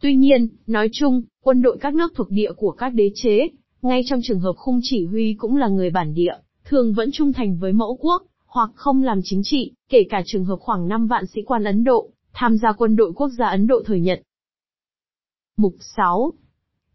Tuy 0.00 0.16
nhiên, 0.16 0.48
nói 0.66 0.88
chung, 0.92 1.22
quân 1.42 1.62
đội 1.62 1.78
các 1.80 1.94
nước 1.94 2.12
thuộc 2.16 2.30
địa 2.30 2.52
của 2.56 2.70
các 2.70 2.94
đế 2.94 3.10
chế, 3.14 3.48
ngay 3.82 4.02
trong 4.06 4.20
trường 4.22 4.40
hợp 4.40 4.52
khung 4.56 4.80
chỉ 4.82 5.06
huy 5.06 5.34
cũng 5.38 5.56
là 5.56 5.68
người 5.68 5.90
bản 5.90 6.14
địa, 6.14 6.34
thường 6.64 6.92
vẫn 6.92 7.10
trung 7.12 7.32
thành 7.32 7.56
với 7.56 7.72
mẫu 7.72 7.96
quốc, 8.00 8.22
hoặc 8.46 8.70
không 8.74 9.02
làm 9.02 9.20
chính 9.24 9.40
trị, 9.44 9.72
kể 9.88 10.04
cả 10.10 10.22
trường 10.26 10.44
hợp 10.44 10.56
khoảng 10.60 10.88
5 10.88 11.06
vạn 11.06 11.26
sĩ 11.26 11.42
quan 11.42 11.64
Ấn 11.64 11.84
Độ, 11.84 12.10
tham 12.32 12.56
gia 12.56 12.72
quân 12.72 12.96
đội 12.96 13.12
quốc 13.12 13.28
gia 13.38 13.46
Ấn 13.46 13.66
Độ 13.66 13.82
thời 13.86 14.00
Nhật. 14.00 14.22
Mục 15.56 15.74
6 15.96 16.32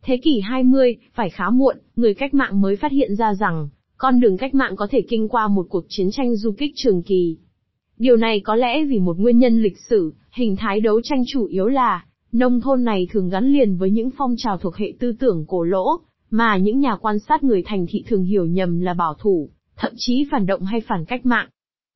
Thế 0.07 0.17
kỷ 0.17 0.39
20, 0.39 0.95
phải 1.13 1.29
khá 1.29 1.49
muộn, 1.49 1.77
người 1.95 2.13
cách 2.13 2.33
mạng 2.33 2.61
mới 2.61 2.75
phát 2.75 2.91
hiện 2.91 3.15
ra 3.15 3.33
rằng, 3.33 3.69
con 3.97 4.19
đường 4.19 4.37
cách 4.37 4.55
mạng 4.55 4.75
có 4.75 4.87
thể 4.91 5.01
kinh 5.09 5.29
qua 5.29 5.47
một 5.47 5.65
cuộc 5.69 5.85
chiến 5.89 6.11
tranh 6.11 6.35
du 6.35 6.51
kích 6.51 6.71
trường 6.75 7.03
kỳ. 7.03 7.37
Điều 7.97 8.17
này 8.17 8.39
có 8.39 8.55
lẽ 8.55 8.85
vì 8.85 8.99
một 8.99 9.17
nguyên 9.17 9.39
nhân 9.39 9.61
lịch 9.61 9.77
sử, 9.89 10.13
hình 10.31 10.55
thái 10.55 10.79
đấu 10.79 11.01
tranh 11.03 11.23
chủ 11.27 11.45
yếu 11.45 11.67
là, 11.67 12.05
nông 12.31 12.61
thôn 12.61 12.83
này 12.83 13.07
thường 13.11 13.29
gắn 13.29 13.53
liền 13.53 13.77
với 13.77 13.91
những 13.91 14.09
phong 14.17 14.35
trào 14.37 14.57
thuộc 14.57 14.75
hệ 14.75 14.93
tư 14.99 15.13
tưởng 15.19 15.45
cổ 15.47 15.63
lỗ, 15.63 15.87
mà 16.29 16.57
những 16.57 16.79
nhà 16.79 16.95
quan 16.95 17.19
sát 17.19 17.43
người 17.43 17.63
thành 17.65 17.85
thị 17.89 18.03
thường 18.07 18.23
hiểu 18.23 18.45
nhầm 18.45 18.79
là 18.79 18.93
bảo 18.93 19.13
thủ, 19.19 19.49
thậm 19.77 19.93
chí 19.97 20.27
phản 20.31 20.45
động 20.45 20.61
hay 20.61 20.81
phản 20.81 21.05
cách 21.05 21.25
mạng. 21.25 21.49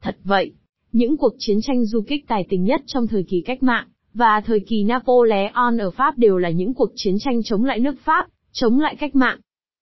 Thật 0.03 0.17
vậy, 0.23 0.51
những 0.91 1.17
cuộc 1.17 1.33
chiến 1.37 1.61
tranh 1.61 1.85
du 1.85 2.01
kích 2.01 2.27
tài 2.27 2.45
tình 2.49 2.63
nhất 2.63 2.81
trong 2.85 3.07
thời 3.07 3.23
kỳ 3.23 3.41
cách 3.41 3.63
mạng, 3.63 3.87
và 4.13 4.41
thời 4.45 4.59
kỳ 4.59 4.83
Napoleon 4.83 5.77
ở 5.79 5.91
Pháp 5.91 6.17
đều 6.17 6.37
là 6.37 6.49
những 6.49 6.73
cuộc 6.73 6.91
chiến 6.95 7.15
tranh 7.19 7.43
chống 7.43 7.65
lại 7.65 7.79
nước 7.79 7.95
Pháp, 8.03 8.27
chống 8.51 8.79
lại 8.79 8.95
cách 8.95 9.15
mạng. 9.15 9.39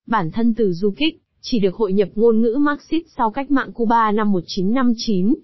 Bản 0.07 0.31
thân 0.31 0.53
từ 0.53 0.73
du 0.73 0.91
kích, 0.97 1.21
chỉ 1.41 1.59
được 1.59 1.75
hội 1.75 1.93
nhập 1.93 2.09
ngôn 2.15 2.41
ngữ 2.41 2.57
Marxist 2.59 3.05
sau 3.17 3.31
cách 3.31 3.51
mạng 3.51 3.71
Cuba 3.73 4.11
năm 4.11 4.31
1959. 4.31 5.35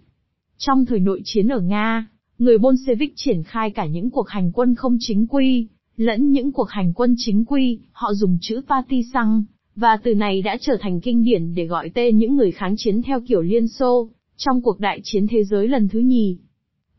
Trong 0.57 0.85
thời 0.85 0.99
nội 0.99 1.21
chiến 1.25 1.47
ở 1.47 1.59
Nga, 1.59 2.07
người 2.37 2.57
Bolshevik 2.57 3.13
triển 3.15 3.43
khai 3.43 3.71
cả 3.71 3.85
những 3.85 4.09
cuộc 4.09 4.29
hành 4.29 4.51
quân 4.51 4.75
không 4.75 4.97
chính 4.99 5.27
quy, 5.27 5.67
lẫn 5.97 6.31
những 6.31 6.51
cuộc 6.51 6.69
hành 6.69 6.93
quân 6.93 7.15
chính 7.17 7.45
quy, 7.45 7.79
họ 7.91 8.13
dùng 8.13 8.37
chữ 8.41 8.61
Partisan, 8.69 9.43
và 9.75 9.97
từ 10.03 10.15
này 10.15 10.41
đã 10.41 10.57
trở 10.61 10.77
thành 10.81 11.01
kinh 11.01 11.23
điển 11.23 11.55
để 11.55 11.65
gọi 11.65 11.89
tên 11.93 12.17
những 12.17 12.35
người 12.35 12.51
kháng 12.51 12.75
chiến 12.77 13.01
theo 13.01 13.19
kiểu 13.27 13.41
Liên 13.41 13.67
Xô, 13.67 14.09
trong 14.37 14.61
cuộc 14.61 14.79
đại 14.79 14.99
chiến 15.03 15.27
thế 15.27 15.43
giới 15.43 15.67
lần 15.67 15.87
thứ 15.87 15.99
nhì. 15.99 16.37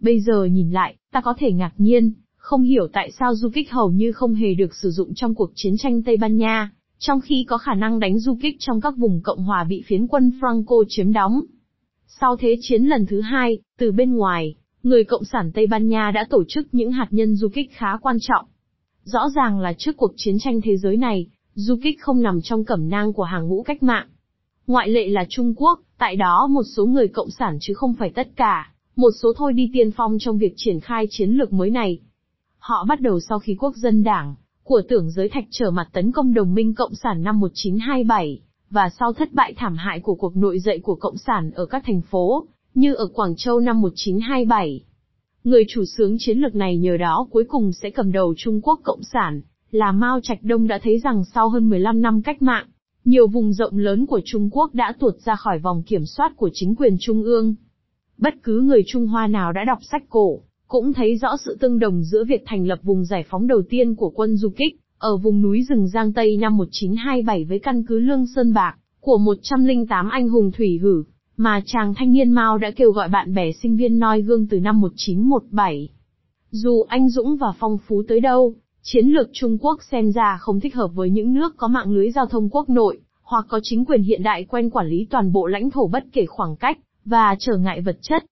Bây 0.00 0.20
giờ 0.20 0.44
nhìn 0.44 0.70
lại, 0.70 0.96
ta 1.14 1.20
có 1.20 1.34
thể 1.38 1.52
ngạc 1.52 1.72
nhiên, 1.78 2.12
không 2.36 2.62
hiểu 2.62 2.88
tại 2.92 3.10
sao 3.10 3.34
du 3.34 3.50
kích 3.54 3.70
hầu 3.70 3.90
như 3.90 4.12
không 4.12 4.34
hề 4.34 4.54
được 4.54 4.74
sử 4.74 4.90
dụng 4.90 5.14
trong 5.14 5.34
cuộc 5.34 5.50
chiến 5.54 5.76
tranh 5.76 6.02
Tây 6.02 6.16
Ban 6.16 6.36
Nha, 6.36 6.70
trong 6.98 7.20
khi 7.20 7.44
có 7.48 7.58
khả 7.58 7.74
năng 7.74 8.00
đánh 8.00 8.18
du 8.18 8.38
kích 8.42 8.56
trong 8.58 8.80
các 8.80 8.94
vùng 8.96 9.20
Cộng 9.20 9.42
hòa 9.42 9.64
bị 9.64 9.82
phiến 9.86 10.06
quân 10.06 10.32
Franco 10.40 10.84
chiếm 10.88 11.12
đóng. 11.12 11.40
Sau 12.06 12.36
thế 12.36 12.56
chiến 12.60 12.84
lần 12.84 13.06
thứ 13.06 13.20
hai, 13.20 13.58
từ 13.78 13.92
bên 13.92 14.12
ngoài, 14.16 14.54
người 14.82 15.04
Cộng 15.04 15.24
sản 15.24 15.52
Tây 15.54 15.66
Ban 15.66 15.88
Nha 15.88 16.10
đã 16.10 16.26
tổ 16.30 16.44
chức 16.48 16.68
những 16.72 16.92
hạt 16.92 17.08
nhân 17.10 17.36
du 17.36 17.48
kích 17.48 17.70
khá 17.72 17.96
quan 18.02 18.16
trọng, 18.20 18.46
Rõ 19.04 19.30
ràng 19.34 19.60
là 19.60 19.72
trước 19.78 19.96
cuộc 19.96 20.12
chiến 20.16 20.38
tranh 20.38 20.60
thế 20.60 20.76
giới 20.76 20.96
này, 20.96 21.26
du 21.54 21.76
kích 21.82 22.00
không 22.00 22.22
nằm 22.22 22.40
trong 22.42 22.64
cẩm 22.64 22.88
nang 22.88 23.12
của 23.12 23.22
hàng 23.22 23.48
ngũ 23.48 23.62
cách 23.62 23.82
mạng. 23.82 24.06
Ngoại 24.66 24.88
lệ 24.88 25.08
là 25.08 25.24
Trung 25.28 25.54
Quốc, 25.56 25.80
tại 25.98 26.16
đó 26.16 26.46
một 26.50 26.62
số 26.76 26.86
người 26.86 27.08
cộng 27.08 27.30
sản 27.30 27.58
chứ 27.60 27.74
không 27.74 27.94
phải 27.94 28.10
tất 28.14 28.28
cả, 28.36 28.73
một 28.96 29.10
số 29.22 29.32
thôi 29.36 29.52
đi 29.52 29.70
tiên 29.72 29.90
phong 29.90 30.16
trong 30.20 30.38
việc 30.38 30.52
triển 30.56 30.80
khai 30.80 31.06
chiến 31.10 31.30
lược 31.30 31.52
mới 31.52 31.70
này. 31.70 31.98
Họ 32.58 32.84
bắt 32.88 33.00
đầu 33.00 33.20
sau 33.20 33.38
khi 33.38 33.56
quốc 33.60 33.76
dân 33.76 34.02
đảng, 34.02 34.34
của 34.62 34.82
tưởng 34.88 35.10
giới 35.10 35.28
thạch 35.28 35.44
trở 35.50 35.70
mặt 35.70 35.88
tấn 35.92 36.12
công 36.12 36.34
đồng 36.34 36.54
minh 36.54 36.74
Cộng 36.74 36.94
sản 36.94 37.22
năm 37.22 37.40
1927, 37.40 38.40
và 38.70 38.90
sau 38.98 39.12
thất 39.12 39.32
bại 39.32 39.54
thảm 39.56 39.76
hại 39.76 40.00
của 40.00 40.14
cuộc 40.14 40.36
nội 40.36 40.58
dậy 40.58 40.78
của 40.82 40.94
Cộng 40.94 41.16
sản 41.16 41.50
ở 41.50 41.66
các 41.66 41.82
thành 41.86 42.00
phố, 42.00 42.46
như 42.74 42.94
ở 42.94 43.06
Quảng 43.06 43.36
Châu 43.36 43.60
năm 43.60 43.80
1927. 43.80 44.84
Người 45.44 45.64
chủ 45.68 45.84
sướng 45.84 46.16
chiến 46.18 46.38
lược 46.38 46.54
này 46.54 46.78
nhờ 46.78 46.96
đó 46.96 47.26
cuối 47.30 47.44
cùng 47.48 47.72
sẽ 47.72 47.90
cầm 47.90 48.12
đầu 48.12 48.34
Trung 48.36 48.60
Quốc 48.60 48.80
Cộng 48.82 49.02
sản, 49.02 49.42
là 49.70 49.92
Mao 49.92 50.20
Trạch 50.22 50.42
Đông 50.42 50.66
đã 50.66 50.78
thấy 50.82 50.98
rằng 50.98 51.24
sau 51.34 51.48
hơn 51.48 51.68
15 51.68 52.02
năm 52.02 52.22
cách 52.22 52.42
mạng, 52.42 52.66
nhiều 53.04 53.26
vùng 53.26 53.52
rộng 53.52 53.78
lớn 53.78 54.06
của 54.06 54.20
Trung 54.24 54.50
Quốc 54.52 54.74
đã 54.74 54.94
tuột 54.98 55.14
ra 55.24 55.36
khỏi 55.36 55.58
vòng 55.58 55.82
kiểm 55.82 56.06
soát 56.06 56.32
của 56.36 56.50
chính 56.52 56.74
quyền 56.74 56.96
Trung 57.00 57.22
ương. 57.22 57.54
Bất 58.18 58.34
cứ 58.42 58.60
người 58.60 58.82
Trung 58.86 59.06
Hoa 59.06 59.26
nào 59.26 59.52
đã 59.52 59.64
đọc 59.64 59.78
sách 59.90 60.02
cổ, 60.08 60.40
cũng 60.68 60.92
thấy 60.92 61.16
rõ 61.16 61.36
sự 61.44 61.56
tương 61.60 61.78
đồng 61.78 62.02
giữa 62.02 62.24
việc 62.24 62.42
thành 62.46 62.66
lập 62.66 62.78
vùng 62.82 63.04
giải 63.04 63.24
phóng 63.30 63.46
đầu 63.46 63.62
tiên 63.70 63.94
của 63.94 64.10
quân 64.10 64.36
du 64.36 64.48
kích, 64.56 64.76
ở 64.98 65.16
vùng 65.16 65.42
núi 65.42 65.62
rừng 65.62 65.88
Giang 65.88 66.12
Tây 66.12 66.36
năm 66.36 66.56
1927 66.56 67.44
với 67.44 67.58
căn 67.58 67.84
cứ 67.86 67.98
Lương 67.98 68.26
Sơn 68.26 68.52
Bạc, 68.54 68.76
của 69.00 69.18
108 69.18 70.08
anh 70.08 70.28
hùng 70.28 70.50
thủy 70.52 70.78
hử, 70.82 71.02
mà 71.36 71.62
chàng 71.66 71.94
thanh 71.94 72.12
niên 72.12 72.30
Mao 72.30 72.58
đã 72.58 72.70
kêu 72.70 72.90
gọi 72.90 73.08
bạn 73.08 73.34
bè 73.34 73.52
sinh 73.52 73.76
viên 73.76 73.98
noi 73.98 74.22
gương 74.22 74.46
từ 74.46 74.60
năm 74.60 74.80
1917. 74.80 75.88
Dù 76.50 76.82
anh 76.82 77.08
dũng 77.08 77.36
và 77.36 77.52
phong 77.58 77.78
phú 77.86 78.02
tới 78.08 78.20
đâu, 78.20 78.54
chiến 78.82 79.06
lược 79.06 79.28
Trung 79.32 79.58
Quốc 79.60 79.80
xem 79.90 80.12
ra 80.12 80.38
không 80.40 80.60
thích 80.60 80.74
hợp 80.74 80.90
với 80.94 81.10
những 81.10 81.34
nước 81.34 81.56
có 81.56 81.68
mạng 81.68 81.92
lưới 81.92 82.10
giao 82.10 82.26
thông 82.26 82.48
quốc 82.50 82.68
nội, 82.68 82.98
hoặc 83.22 83.46
có 83.48 83.60
chính 83.62 83.84
quyền 83.84 84.02
hiện 84.02 84.22
đại 84.22 84.44
quen 84.44 84.70
quản 84.70 84.86
lý 84.86 85.06
toàn 85.10 85.32
bộ 85.32 85.46
lãnh 85.46 85.70
thổ 85.70 85.86
bất 85.86 86.04
kể 86.12 86.26
khoảng 86.26 86.56
cách, 86.56 86.78
và 87.04 87.36
trở 87.38 87.56
ngại 87.56 87.80
vật 87.80 87.98
chất. 88.00 88.24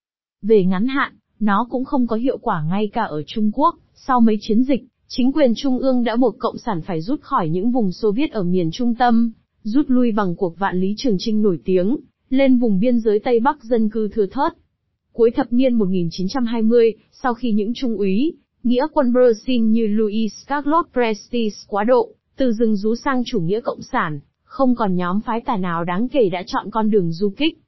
Về 0.43 0.65
ngắn 0.65 0.87
hạn, 0.87 1.13
nó 1.41 1.67
cũng 1.71 1.85
không 1.85 2.07
có 2.07 2.17
hiệu 2.17 2.39
quả 2.39 2.63
ngay 2.63 2.91
cả 2.93 3.03
ở 3.03 3.23
Trung 3.27 3.51
Quốc, 3.55 3.75
sau 3.95 4.21
mấy 4.21 4.37
chiến 4.41 4.63
dịch, 4.63 4.85
chính 5.09 5.33
quyền 5.33 5.53
trung 5.57 5.79
ương 5.79 6.05
đã 6.05 6.17
buộc 6.17 6.39
Cộng 6.39 6.59
sản 6.59 6.81
phải 6.81 7.01
rút 7.01 7.21
khỏi 7.21 7.49
những 7.49 7.71
vùng 7.71 7.93
Xô 7.93 8.13
Viết 8.13 8.33
ở 8.33 8.43
miền 8.43 8.71
trung 8.73 8.95
tâm, 8.95 9.33
rút 9.63 9.85
lui 9.89 10.13
bằng 10.13 10.37
cuộc 10.37 10.59
vạn 10.59 10.81
lý 10.81 10.95
trường 10.97 11.17
trinh 11.19 11.43
nổi 11.43 11.59
tiếng, 11.65 11.97
lên 12.31 12.59
vùng 12.59 12.81
biên 12.81 13.01
giới 13.01 13.19
Tây 13.19 13.41
Bắc 13.41 13.65
dân 13.65 13.91
cư 13.91 14.09
thưa 14.09 14.27
thớt. 14.27 14.53
Cuối 15.13 15.31
thập 15.31 15.53
niên 15.53 15.75
1920, 15.75 16.95
sau 17.13 17.35
khi 17.35 17.53
những 17.53 17.73
trung 17.75 17.97
úy, 17.97 18.33
nghĩa 18.63 18.87
quân 18.93 19.13
Brazil 19.13 19.63
như 19.63 19.87
Louis 19.87 20.33
Carlos 20.47 20.87
Prestes 20.93 21.65
quá 21.69 21.85
độ, 21.85 22.09
từ 22.37 22.53
rừng 22.53 22.77
rú 22.77 22.95
sang 22.95 23.23
chủ 23.27 23.41
nghĩa 23.41 23.61
cộng 23.61 23.83
sản, 23.83 24.21
không 24.45 24.75
còn 24.75 24.97
nhóm 24.97 25.21
phái 25.21 25.41
tà 25.41 25.57
nào 25.57 25.85
đáng 25.85 26.09
kể 26.09 26.29
đã 26.29 26.43
chọn 26.47 26.71
con 26.71 26.91
đường 26.91 27.13
du 27.13 27.31
kích. 27.37 27.62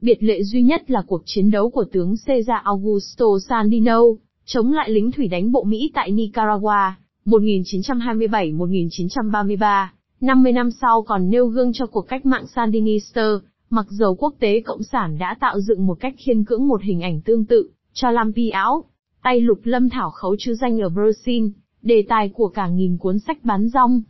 Biệt 0.00 0.22
lệ 0.22 0.42
duy 0.42 0.62
nhất 0.62 0.90
là 0.90 1.02
cuộc 1.06 1.22
chiến 1.24 1.50
đấu 1.50 1.70
của 1.70 1.84
tướng 1.92 2.14
Cesar 2.26 2.62
Augusto 2.64 3.26
Sandino, 3.48 4.00
chống 4.44 4.72
lại 4.72 4.90
lính 4.90 5.12
thủy 5.12 5.28
đánh 5.28 5.52
bộ 5.52 5.64
Mỹ 5.64 5.90
tại 5.94 6.10
Nicaragua, 6.10 6.94
1927-1933, 7.26 9.86
50 10.20 10.52
năm 10.52 10.70
sau 10.70 11.02
còn 11.02 11.30
nêu 11.30 11.46
gương 11.46 11.72
cho 11.72 11.86
cuộc 11.86 12.08
cách 12.08 12.26
mạng 12.26 12.46
Sandinista, 12.46 13.22
mặc 13.70 13.86
dầu 13.90 14.14
quốc 14.14 14.34
tế 14.38 14.60
Cộng 14.60 14.82
sản 14.82 15.18
đã 15.18 15.36
tạo 15.40 15.60
dựng 15.60 15.86
một 15.86 16.00
cách 16.00 16.14
khiên 16.18 16.44
cưỡng 16.44 16.68
một 16.68 16.82
hình 16.82 17.00
ảnh 17.00 17.20
tương 17.20 17.44
tự, 17.44 17.70
cho 17.92 18.10
Lampi 18.10 18.50
áo, 18.50 18.84
tay 19.22 19.40
lục 19.40 19.60
lâm 19.64 19.88
thảo 19.88 20.10
khấu 20.10 20.36
chứ 20.38 20.54
danh 20.54 20.80
ở 20.80 20.88
Brazil, 20.88 21.50
đề 21.82 22.04
tài 22.08 22.28
của 22.28 22.48
cả 22.48 22.68
nghìn 22.68 22.98
cuốn 22.98 23.18
sách 23.18 23.44
bán 23.44 23.68
rong. 23.68 24.02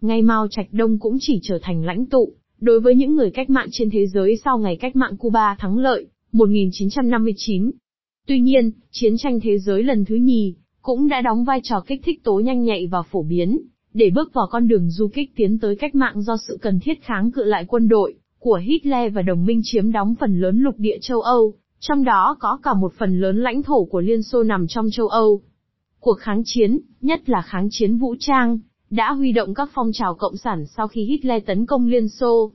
Ngay 0.00 0.22
Mao 0.22 0.46
Trạch 0.50 0.68
Đông 0.72 0.98
cũng 0.98 1.16
chỉ 1.20 1.40
trở 1.42 1.58
thành 1.62 1.84
lãnh 1.84 2.06
tụ, 2.06 2.32
đối 2.62 2.80
với 2.80 2.94
những 2.94 3.14
người 3.16 3.30
cách 3.30 3.50
mạng 3.50 3.68
trên 3.70 3.90
thế 3.90 4.06
giới 4.06 4.36
sau 4.44 4.58
ngày 4.58 4.76
cách 4.76 4.96
mạng 4.96 5.16
Cuba 5.16 5.56
thắng 5.58 5.78
lợi, 5.78 6.06
1959. 6.32 7.70
Tuy 8.26 8.40
nhiên, 8.40 8.70
chiến 8.90 9.16
tranh 9.18 9.40
thế 9.40 9.58
giới 9.58 9.82
lần 9.82 10.04
thứ 10.04 10.14
nhì, 10.14 10.54
cũng 10.82 11.08
đã 11.08 11.20
đóng 11.20 11.44
vai 11.44 11.60
trò 11.62 11.80
kích 11.86 12.00
thích 12.04 12.24
tố 12.24 12.40
nhanh 12.40 12.62
nhạy 12.62 12.86
và 12.86 13.02
phổ 13.02 13.22
biến, 13.22 13.58
để 13.94 14.10
bước 14.10 14.34
vào 14.34 14.46
con 14.50 14.68
đường 14.68 14.90
du 14.90 15.08
kích 15.08 15.30
tiến 15.36 15.58
tới 15.58 15.76
cách 15.76 15.94
mạng 15.94 16.22
do 16.22 16.36
sự 16.36 16.58
cần 16.62 16.80
thiết 16.80 17.02
kháng 17.02 17.30
cự 17.30 17.44
lại 17.44 17.64
quân 17.68 17.88
đội 17.88 18.14
của 18.38 18.60
Hitler 18.64 19.12
và 19.14 19.22
đồng 19.22 19.46
minh 19.46 19.60
chiếm 19.64 19.92
đóng 19.92 20.14
phần 20.20 20.40
lớn 20.40 20.58
lục 20.58 20.74
địa 20.78 20.98
châu 21.00 21.20
Âu, 21.20 21.54
trong 21.80 22.04
đó 22.04 22.36
có 22.40 22.58
cả 22.62 22.74
một 22.74 22.92
phần 22.98 23.20
lớn 23.20 23.42
lãnh 23.42 23.62
thổ 23.62 23.84
của 23.84 24.00
Liên 24.00 24.22
Xô 24.22 24.42
nằm 24.42 24.66
trong 24.66 24.90
châu 24.90 25.08
Âu. 25.08 25.40
Cuộc 26.00 26.18
kháng 26.18 26.42
chiến, 26.44 26.78
nhất 27.00 27.28
là 27.28 27.42
kháng 27.42 27.68
chiến 27.70 27.96
vũ 27.96 28.14
trang, 28.18 28.58
đã 28.92 29.12
huy 29.12 29.32
động 29.32 29.54
các 29.54 29.70
phong 29.74 29.90
trào 29.92 30.14
cộng 30.14 30.36
sản 30.36 30.66
sau 30.66 30.88
khi 30.88 31.04
Hitler 31.04 31.42
tấn 31.46 31.66
công 31.66 31.86
Liên 31.86 32.08
Xô. 32.08 32.52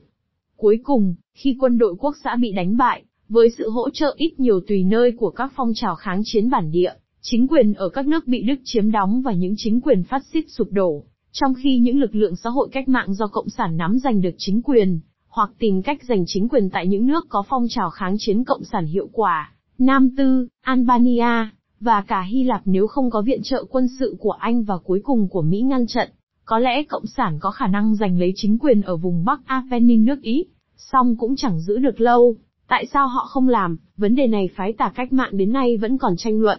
Cuối 0.56 0.80
cùng, 0.82 1.14
khi 1.34 1.56
quân 1.60 1.78
đội 1.78 1.94
quốc 1.98 2.14
xã 2.24 2.36
bị 2.36 2.52
đánh 2.52 2.76
bại, 2.76 3.04
với 3.28 3.50
sự 3.58 3.70
hỗ 3.70 3.90
trợ 3.90 4.14
ít 4.16 4.40
nhiều 4.40 4.60
tùy 4.68 4.84
nơi 4.84 5.12
của 5.18 5.30
các 5.30 5.52
phong 5.56 5.72
trào 5.74 5.94
kháng 5.94 6.22
chiến 6.24 6.50
bản 6.50 6.70
địa, 6.70 6.92
chính 7.20 7.46
quyền 7.48 7.74
ở 7.74 7.88
các 7.88 8.06
nước 8.06 8.26
bị 8.26 8.42
Đức 8.42 8.54
chiếm 8.64 8.90
đóng 8.90 9.22
và 9.22 9.32
những 9.32 9.54
chính 9.56 9.80
quyền 9.80 10.02
phát 10.02 10.22
xít 10.32 10.44
sụp 10.48 10.68
đổ, 10.70 11.04
trong 11.32 11.54
khi 11.54 11.78
những 11.78 12.00
lực 12.00 12.14
lượng 12.14 12.36
xã 12.36 12.50
hội 12.50 12.68
cách 12.72 12.88
mạng 12.88 13.14
do 13.14 13.26
Cộng 13.26 13.48
sản 13.48 13.76
nắm 13.76 13.98
giành 13.98 14.20
được 14.20 14.34
chính 14.38 14.62
quyền, 14.62 15.00
hoặc 15.28 15.50
tìm 15.58 15.82
cách 15.82 16.02
giành 16.08 16.24
chính 16.26 16.48
quyền 16.48 16.70
tại 16.70 16.86
những 16.86 17.06
nước 17.06 17.26
có 17.28 17.42
phong 17.48 17.66
trào 17.68 17.90
kháng 17.90 18.16
chiến 18.18 18.44
Cộng 18.44 18.64
sản 18.64 18.86
hiệu 18.86 19.08
quả, 19.12 19.52
Nam 19.78 20.16
Tư, 20.16 20.48
Albania, 20.60 21.48
và 21.80 22.04
cả 22.08 22.22
Hy 22.22 22.44
Lạp 22.44 22.62
nếu 22.64 22.86
không 22.86 23.10
có 23.10 23.22
viện 23.22 23.40
trợ 23.42 23.64
quân 23.70 23.86
sự 23.98 24.16
của 24.18 24.30
Anh 24.30 24.62
và 24.62 24.78
cuối 24.78 25.00
cùng 25.04 25.28
của 25.28 25.42
Mỹ 25.42 25.60
ngăn 25.60 25.86
chặn 25.86 26.08
có 26.48 26.58
lẽ 26.58 26.82
Cộng 26.82 27.06
sản 27.06 27.38
có 27.40 27.50
khả 27.50 27.66
năng 27.66 27.94
giành 27.94 28.18
lấy 28.18 28.32
chính 28.36 28.58
quyền 28.58 28.82
ở 28.82 28.96
vùng 28.96 29.24
Bắc 29.24 29.40
Apennin 29.46 30.04
nước 30.04 30.22
Ý, 30.22 30.44
song 30.76 31.16
cũng 31.16 31.36
chẳng 31.36 31.60
giữ 31.60 31.78
được 31.78 32.00
lâu. 32.00 32.36
Tại 32.68 32.86
sao 32.92 33.08
họ 33.08 33.26
không 33.28 33.48
làm, 33.48 33.76
vấn 33.96 34.14
đề 34.14 34.26
này 34.26 34.48
phái 34.56 34.72
tả 34.72 34.92
cách 34.94 35.12
mạng 35.12 35.30
đến 35.32 35.52
nay 35.52 35.76
vẫn 35.76 35.98
còn 35.98 36.16
tranh 36.16 36.40
luận. 36.40 36.58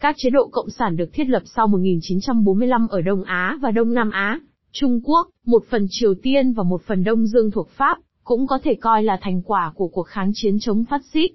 Các 0.00 0.14
chế 0.18 0.30
độ 0.30 0.48
cộng 0.52 0.70
sản 0.70 0.96
được 0.96 1.12
thiết 1.12 1.28
lập 1.28 1.42
sau 1.44 1.66
1945 1.66 2.88
ở 2.88 3.00
Đông 3.00 3.24
Á 3.24 3.58
và 3.62 3.70
Đông 3.70 3.94
Nam 3.94 4.10
Á, 4.10 4.40
Trung 4.72 5.00
Quốc, 5.04 5.28
một 5.46 5.64
phần 5.70 5.86
Triều 5.90 6.14
Tiên 6.22 6.52
và 6.52 6.62
một 6.62 6.82
phần 6.82 7.04
Đông 7.04 7.26
Dương 7.26 7.50
thuộc 7.50 7.68
Pháp, 7.68 7.98
cũng 8.24 8.46
có 8.46 8.58
thể 8.64 8.74
coi 8.74 9.02
là 9.02 9.18
thành 9.22 9.42
quả 9.42 9.72
của 9.74 9.88
cuộc 9.88 10.06
kháng 10.06 10.30
chiến 10.34 10.56
chống 10.60 10.84
phát 10.84 11.00
xít. 11.12 11.30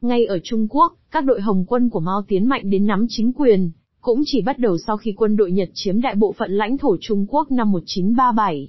Ngay 0.00 0.26
ở 0.26 0.38
Trung 0.44 0.66
Quốc, 0.70 0.92
các 1.10 1.24
đội 1.24 1.40
Hồng 1.40 1.64
quân 1.68 1.90
của 1.90 2.00
Mao 2.00 2.22
tiến 2.28 2.48
mạnh 2.48 2.70
đến 2.70 2.86
nắm 2.86 3.06
chính 3.08 3.32
quyền, 3.32 3.70
cũng 4.00 4.22
chỉ 4.26 4.42
bắt 4.42 4.58
đầu 4.58 4.78
sau 4.86 4.96
khi 4.96 5.12
quân 5.16 5.36
đội 5.36 5.52
Nhật 5.52 5.70
chiếm 5.74 6.00
đại 6.00 6.14
bộ 6.14 6.32
phận 6.32 6.52
lãnh 6.52 6.78
thổ 6.78 6.96
Trung 7.00 7.26
Quốc 7.28 7.50
năm 7.50 7.72
1937. 7.72 8.68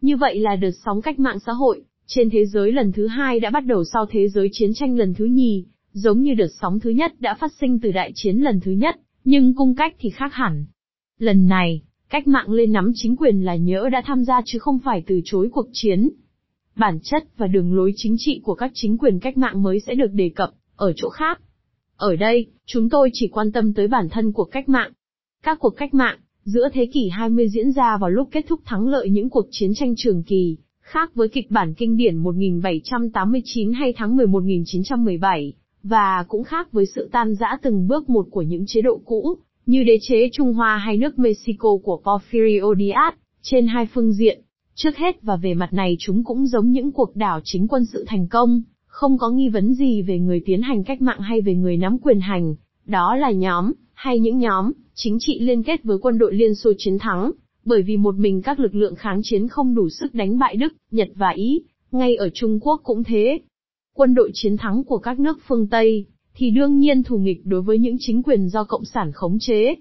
Như 0.00 0.16
vậy 0.16 0.38
là 0.38 0.56
đợt 0.56 0.70
sóng 0.84 1.02
cách 1.02 1.18
mạng 1.18 1.38
xã 1.46 1.52
hội, 1.52 1.82
trên 2.06 2.30
thế 2.30 2.46
giới 2.46 2.72
lần 2.72 2.92
thứ 2.92 3.06
hai 3.06 3.40
đã 3.40 3.50
bắt 3.50 3.64
đầu 3.66 3.84
sau 3.84 4.06
thế 4.10 4.28
giới 4.28 4.48
chiến 4.52 4.74
tranh 4.74 4.96
lần 4.96 5.14
thứ 5.14 5.24
nhì, 5.24 5.64
giống 5.92 6.22
như 6.22 6.34
đợt 6.34 6.48
sóng 6.60 6.80
thứ 6.80 6.90
nhất 6.90 7.20
đã 7.20 7.34
phát 7.34 7.52
sinh 7.60 7.80
từ 7.80 7.92
đại 7.92 8.12
chiến 8.14 8.36
lần 8.36 8.60
thứ 8.60 8.70
nhất, 8.72 8.96
nhưng 9.24 9.54
cung 9.54 9.74
cách 9.74 9.94
thì 9.98 10.10
khác 10.10 10.34
hẳn. 10.34 10.66
Lần 11.18 11.46
này, 11.46 11.82
cách 12.10 12.26
mạng 12.26 12.50
lên 12.50 12.72
nắm 12.72 12.92
chính 12.94 13.16
quyền 13.16 13.44
là 13.44 13.56
nhỡ 13.56 13.88
đã 13.92 14.02
tham 14.06 14.24
gia 14.24 14.40
chứ 14.44 14.58
không 14.58 14.78
phải 14.78 15.02
từ 15.06 15.20
chối 15.24 15.48
cuộc 15.52 15.66
chiến. 15.72 16.08
Bản 16.76 16.98
chất 17.02 17.24
và 17.36 17.46
đường 17.46 17.74
lối 17.74 17.92
chính 17.96 18.16
trị 18.18 18.40
của 18.44 18.54
các 18.54 18.70
chính 18.74 18.98
quyền 18.98 19.20
cách 19.20 19.38
mạng 19.38 19.62
mới 19.62 19.80
sẽ 19.80 19.94
được 19.94 20.12
đề 20.12 20.28
cập, 20.28 20.50
ở 20.76 20.92
chỗ 20.96 21.08
khác. 21.08 21.40
Ở 21.98 22.16
đây, 22.16 22.46
chúng 22.66 22.88
tôi 22.88 23.10
chỉ 23.12 23.28
quan 23.28 23.52
tâm 23.52 23.74
tới 23.74 23.88
bản 23.88 24.08
thân 24.08 24.32
cuộc 24.32 24.44
cách 24.44 24.68
mạng. 24.68 24.92
Các 25.42 25.58
cuộc 25.60 25.70
cách 25.70 25.94
mạng, 25.94 26.18
giữa 26.44 26.68
thế 26.72 26.86
kỷ 26.86 27.08
20 27.08 27.48
diễn 27.48 27.72
ra 27.72 27.96
vào 27.96 28.10
lúc 28.10 28.28
kết 28.32 28.44
thúc 28.48 28.60
thắng 28.64 28.88
lợi 28.88 29.10
những 29.10 29.30
cuộc 29.30 29.46
chiến 29.50 29.74
tranh 29.74 29.94
trường 29.96 30.22
kỳ, 30.22 30.56
khác 30.80 31.14
với 31.14 31.28
kịch 31.28 31.50
bản 31.50 31.74
kinh 31.74 31.96
điển 31.96 32.16
1789 32.16 33.72
hay 33.72 33.92
tháng 33.96 34.16
11 34.16 34.32
1917, 34.32 35.52
và 35.82 36.24
cũng 36.28 36.44
khác 36.44 36.72
với 36.72 36.86
sự 36.86 37.08
tan 37.12 37.34
rã 37.34 37.56
từng 37.62 37.88
bước 37.88 38.10
một 38.10 38.26
của 38.30 38.42
những 38.42 38.64
chế 38.66 38.82
độ 38.82 39.00
cũ, 39.04 39.36
như 39.66 39.84
đế 39.84 39.98
chế 40.00 40.28
Trung 40.32 40.54
Hoa 40.54 40.76
hay 40.76 40.96
nước 40.96 41.18
Mexico 41.18 41.76
của 41.82 42.00
Porfirio 42.04 42.74
Diaz, 42.74 43.12
trên 43.42 43.66
hai 43.66 43.86
phương 43.94 44.12
diện. 44.12 44.40
Trước 44.74 44.96
hết 44.96 45.22
và 45.22 45.36
về 45.36 45.54
mặt 45.54 45.72
này 45.72 45.96
chúng 45.98 46.24
cũng 46.24 46.46
giống 46.46 46.72
những 46.72 46.92
cuộc 46.92 47.16
đảo 47.16 47.40
chính 47.44 47.68
quân 47.68 47.84
sự 47.84 48.04
thành 48.08 48.28
công, 48.28 48.62
không 48.98 49.18
có 49.18 49.30
nghi 49.30 49.48
vấn 49.48 49.74
gì 49.74 50.02
về 50.02 50.18
người 50.18 50.42
tiến 50.44 50.62
hành 50.62 50.84
cách 50.84 51.02
mạng 51.02 51.20
hay 51.20 51.40
về 51.40 51.54
người 51.54 51.76
nắm 51.76 51.98
quyền 51.98 52.20
hành, 52.20 52.54
đó 52.86 53.16
là 53.16 53.30
nhóm, 53.30 53.72
hay 53.94 54.18
những 54.18 54.38
nhóm, 54.38 54.72
chính 54.94 55.16
trị 55.20 55.40
liên 55.40 55.62
kết 55.62 55.84
với 55.84 55.98
quân 55.98 56.18
đội 56.18 56.34
Liên 56.34 56.54
Xô 56.54 56.72
chiến 56.78 56.98
thắng, 56.98 57.30
bởi 57.64 57.82
vì 57.82 57.96
một 57.96 58.14
mình 58.14 58.42
các 58.42 58.60
lực 58.60 58.74
lượng 58.74 58.94
kháng 58.94 59.20
chiến 59.24 59.48
không 59.48 59.74
đủ 59.74 59.88
sức 59.88 60.14
đánh 60.14 60.38
bại 60.38 60.56
Đức, 60.56 60.72
Nhật 60.90 61.08
và 61.14 61.28
Ý, 61.28 61.62
ngay 61.90 62.16
ở 62.16 62.28
Trung 62.34 62.60
Quốc 62.60 62.80
cũng 62.84 63.04
thế. 63.04 63.40
Quân 63.94 64.14
đội 64.14 64.30
chiến 64.34 64.56
thắng 64.56 64.84
của 64.84 64.98
các 64.98 65.20
nước 65.20 65.38
phương 65.46 65.66
Tây, 65.66 66.06
thì 66.34 66.50
đương 66.50 66.78
nhiên 66.78 67.02
thù 67.02 67.18
nghịch 67.18 67.46
đối 67.46 67.62
với 67.62 67.78
những 67.78 67.96
chính 67.98 68.22
quyền 68.22 68.48
do 68.48 68.64
Cộng 68.64 68.84
sản 68.84 69.12
khống 69.12 69.38
chế. 69.40 69.74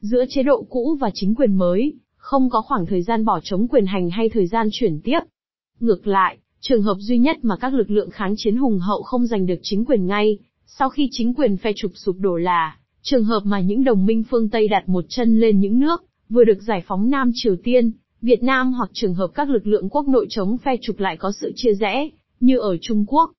Giữa 0.00 0.24
chế 0.28 0.42
độ 0.42 0.66
cũ 0.70 0.96
và 1.00 1.10
chính 1.14 1.34
quyền 1.34 1.54
mới, 1.54 1.94
không 2.16 2.50
có 2.50 2.60
khoảng 2.60 2.86
thời 2.86 3.02
gian 3.02 3.24
bỏ 3.24 3.40
chống 3.42 3.68
quyền 3.68 3.86
hành 3.86 4.10
hay 4.10 4.28
thời 4.28 4.46
gian 4.46 4.68
chuyển 4.72 5.00
tiếp. 5.04 5.20
Ngược 5.80 6.06
lại, 6.06 6.38
trường 6.68 6.82
hợp 6.82 6.96
duy 7.00 7.18
nhất 7.18 7.36
mà 7.42 7.56
các 7.56 7.74
lực 7.74 7.90
lượng 7.90 8.10
kháng 8.10 8.34
chiến 8.36 8.56
hùng 8.56 8.78
hậu 8.78 9.02
không 9.02 9.26
giành 9.26 9.46
được 9.46 9.58
chính 9.62 9.84
quyền 9.84 10.06
ngay, 10.06 10.38
sau 10.66 10.88
khi 10.88 11.08
chính 11.12 11.34
quyền 11.34 11.56
phe 11.56 11.72
trục 11.76 11.92
sụp 11.94 12.16
đổ 12.18 12.36
là, 12.36 12.76
trường 13.02 13.24
hợp 13.24 13.40
mà 13.44 13.60
những 13.60 13.84
đồng 13.84 14.06
minh 14.06 14.22
phương 14.30 14.48
Tây 14.48 14.68
đặt 14.68 14.88
một 14.88 15.04
chân 15.08 15.40
lên 15.40 15.60
những 15.60 15.80
nước, 15.80 16.04
vừa 16.28 16.44
được 16.44 16.62
giải 16.62 16.82
phóng 16.86 17.10
Nam 17.10 17.30
Triều 17.34 17.56
Tiên, 17.64 17.90
Việt 18.22 18.42
Nam 18.42 18.72
hoặc 18.72 18.90
trường 18.92 19.14
hợp 19.14 19.30
các 19.34 19.50
lực 19.50 19.66
lượng 19.66 19.88
quốc 19.88 20.08
nội 20.08 20.26
chống 20.30 20.58
phe 20.58 20.76
trục 20.82 21.00
lại 21.00 21.16
có 21.16 21.32
sự 21.32 21.52
chia 21.56 21.74
rẽ, 21.74 22.08
như 22.40 22.58
ở 22.58 22.76
Trung 22.80 23.04
Quốc. 23.08 23.32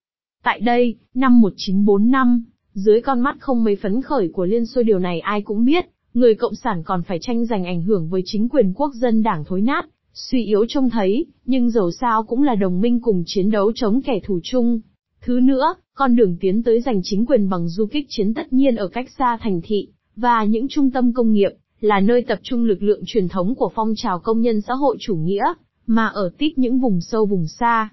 Tại 0.43 0.59
đây, 0.59 0.95
năm 1.13 1.41
1945, 1.41 2.43
dưới 2.73 3.01
con 3.01 3.19
mắt 3.19 3.35
không 3.39 3.63
mấy 3.63 3.75
phấn 3.75 4.01
khởi 4.01 4.29
của 4.33 4.45
Liên 4.45 4.65
Xô 4.65 4.83
điều 4.83 4.99
này 4.99 5.19
ai 5.19 5.41
cũng 5.41 5.65
biết, 5.65 5.85
người 6.13 6.35
Cộng 6.35 6.55
sản 6.55 6.83
còn 6.83 7.03
phải 7.03 7.19
tranh 7.21 7.45
giành 7.45 7.65
ảnh 7.65 7.81
hưởng 7.81 8.09
với 8.09 8.21
chính 8.25 8.49
quyền 8.49 8.73
quốc 8.73 8.91
dân 8.93 9.23
đảng 9.23 9.43
thối 9.45 9.61
nát, 9.61 9.85
suy 10.17 10.43
yếu 10.45 10.65
trông 10.69 10.89
thấy, 10.89 11.25
nhưng 11.45 11.69
dầu 11.69 11.91
sao 11.91 12.23
cũng 12.23 12.43
là 12.43 12.55
đồng 12.55 12.81
minh 12.81 12.99
cùng 13.01 13.23
chiến 13.25 13.51
đấu 13.51 13.71
chống 13.75 14.01
kẻ 14.01 14.19
thù 14.23 14.39
chung. 14.43 14.79
Thứ 15.21 15.39
nữa, 15.39 15.75
con 15.93 16.15
đường 16.15 16.37
tiến 16.39 16.63
tới 16.63 16.81
giành 16.81 17.01
chính 17.03 17.25
quyền 17.25 17.49
bằng 17.49 17.69
du 17.69 17.85
kích 17.85 18.05
chiến 18.09 18.33
tất 18.33 18.53
nhiên 18.53 18.75
ở 18.75 18.87
cách 18.87 19.09
xa 19.17 19.37
thành 19.41 19.61
thị, 19.63 19.87
và 20.15 20.43
những 20.43 20.67
trung 20.67 20.91
tâm 20.91 21.13
công 21.13 21.33
nghiệp, 21.33 21.51
là 21.79 21.99
nơi 21.99 22.21
tập 22.21 22.39
trung 22.43 22.63
lực 22.63 22.83
lượng 22.83 23.01
truyền 23.05 23.27
thống 23.27 23.55
của 23.55 23.71
phong 23.75 23.93
trào 23.95 24.19
công 24.19 24.41
nhân 24.41 24.61
xã 24.61 24.73
hội 24.73 24.97
chủ 24.99 25.15
nghĩa, 25.15 25.53
mà 25.87 26.07
ở 26.07 26.31
tít 26.37 26.57
những 26.57 26.79
vùng 26.79 27.01
sâu 27.01 27.25
vùng 27.25 27.47
xa. 27.47 27.89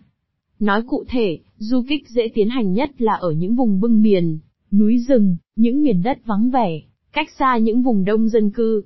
Nói 0.60 0.82
cụ 0.86 1.04
thể, 1.08 1.38
du 1.56 1.82
kích 1.88 2.08
dễ 2.08 2.28
tiến 2.34 2.48
hành 2.48 2.72
nhất 2.72 2.90
là 3.02 3.12
ở 3.12 3.30
những 3.30 3.56
vùng 3.56 3.80
bưng 3.80 4.02
biển, 4.02 4.38
núi 4.72 4.98
rừng, 4.98 5.36
những 5.56 5.82
miền 5.82 6.02
đất 6.02 6.18
vắng 6.26 6.50
vẻ, 6.50 6.80
cách 7.12 7.28
xa 7.38 7.56
những 7.56 7.82
vùng 7.82 8.04
đông 8.04 8.28
dân 8.28 8.50
cư. 8.50 8.82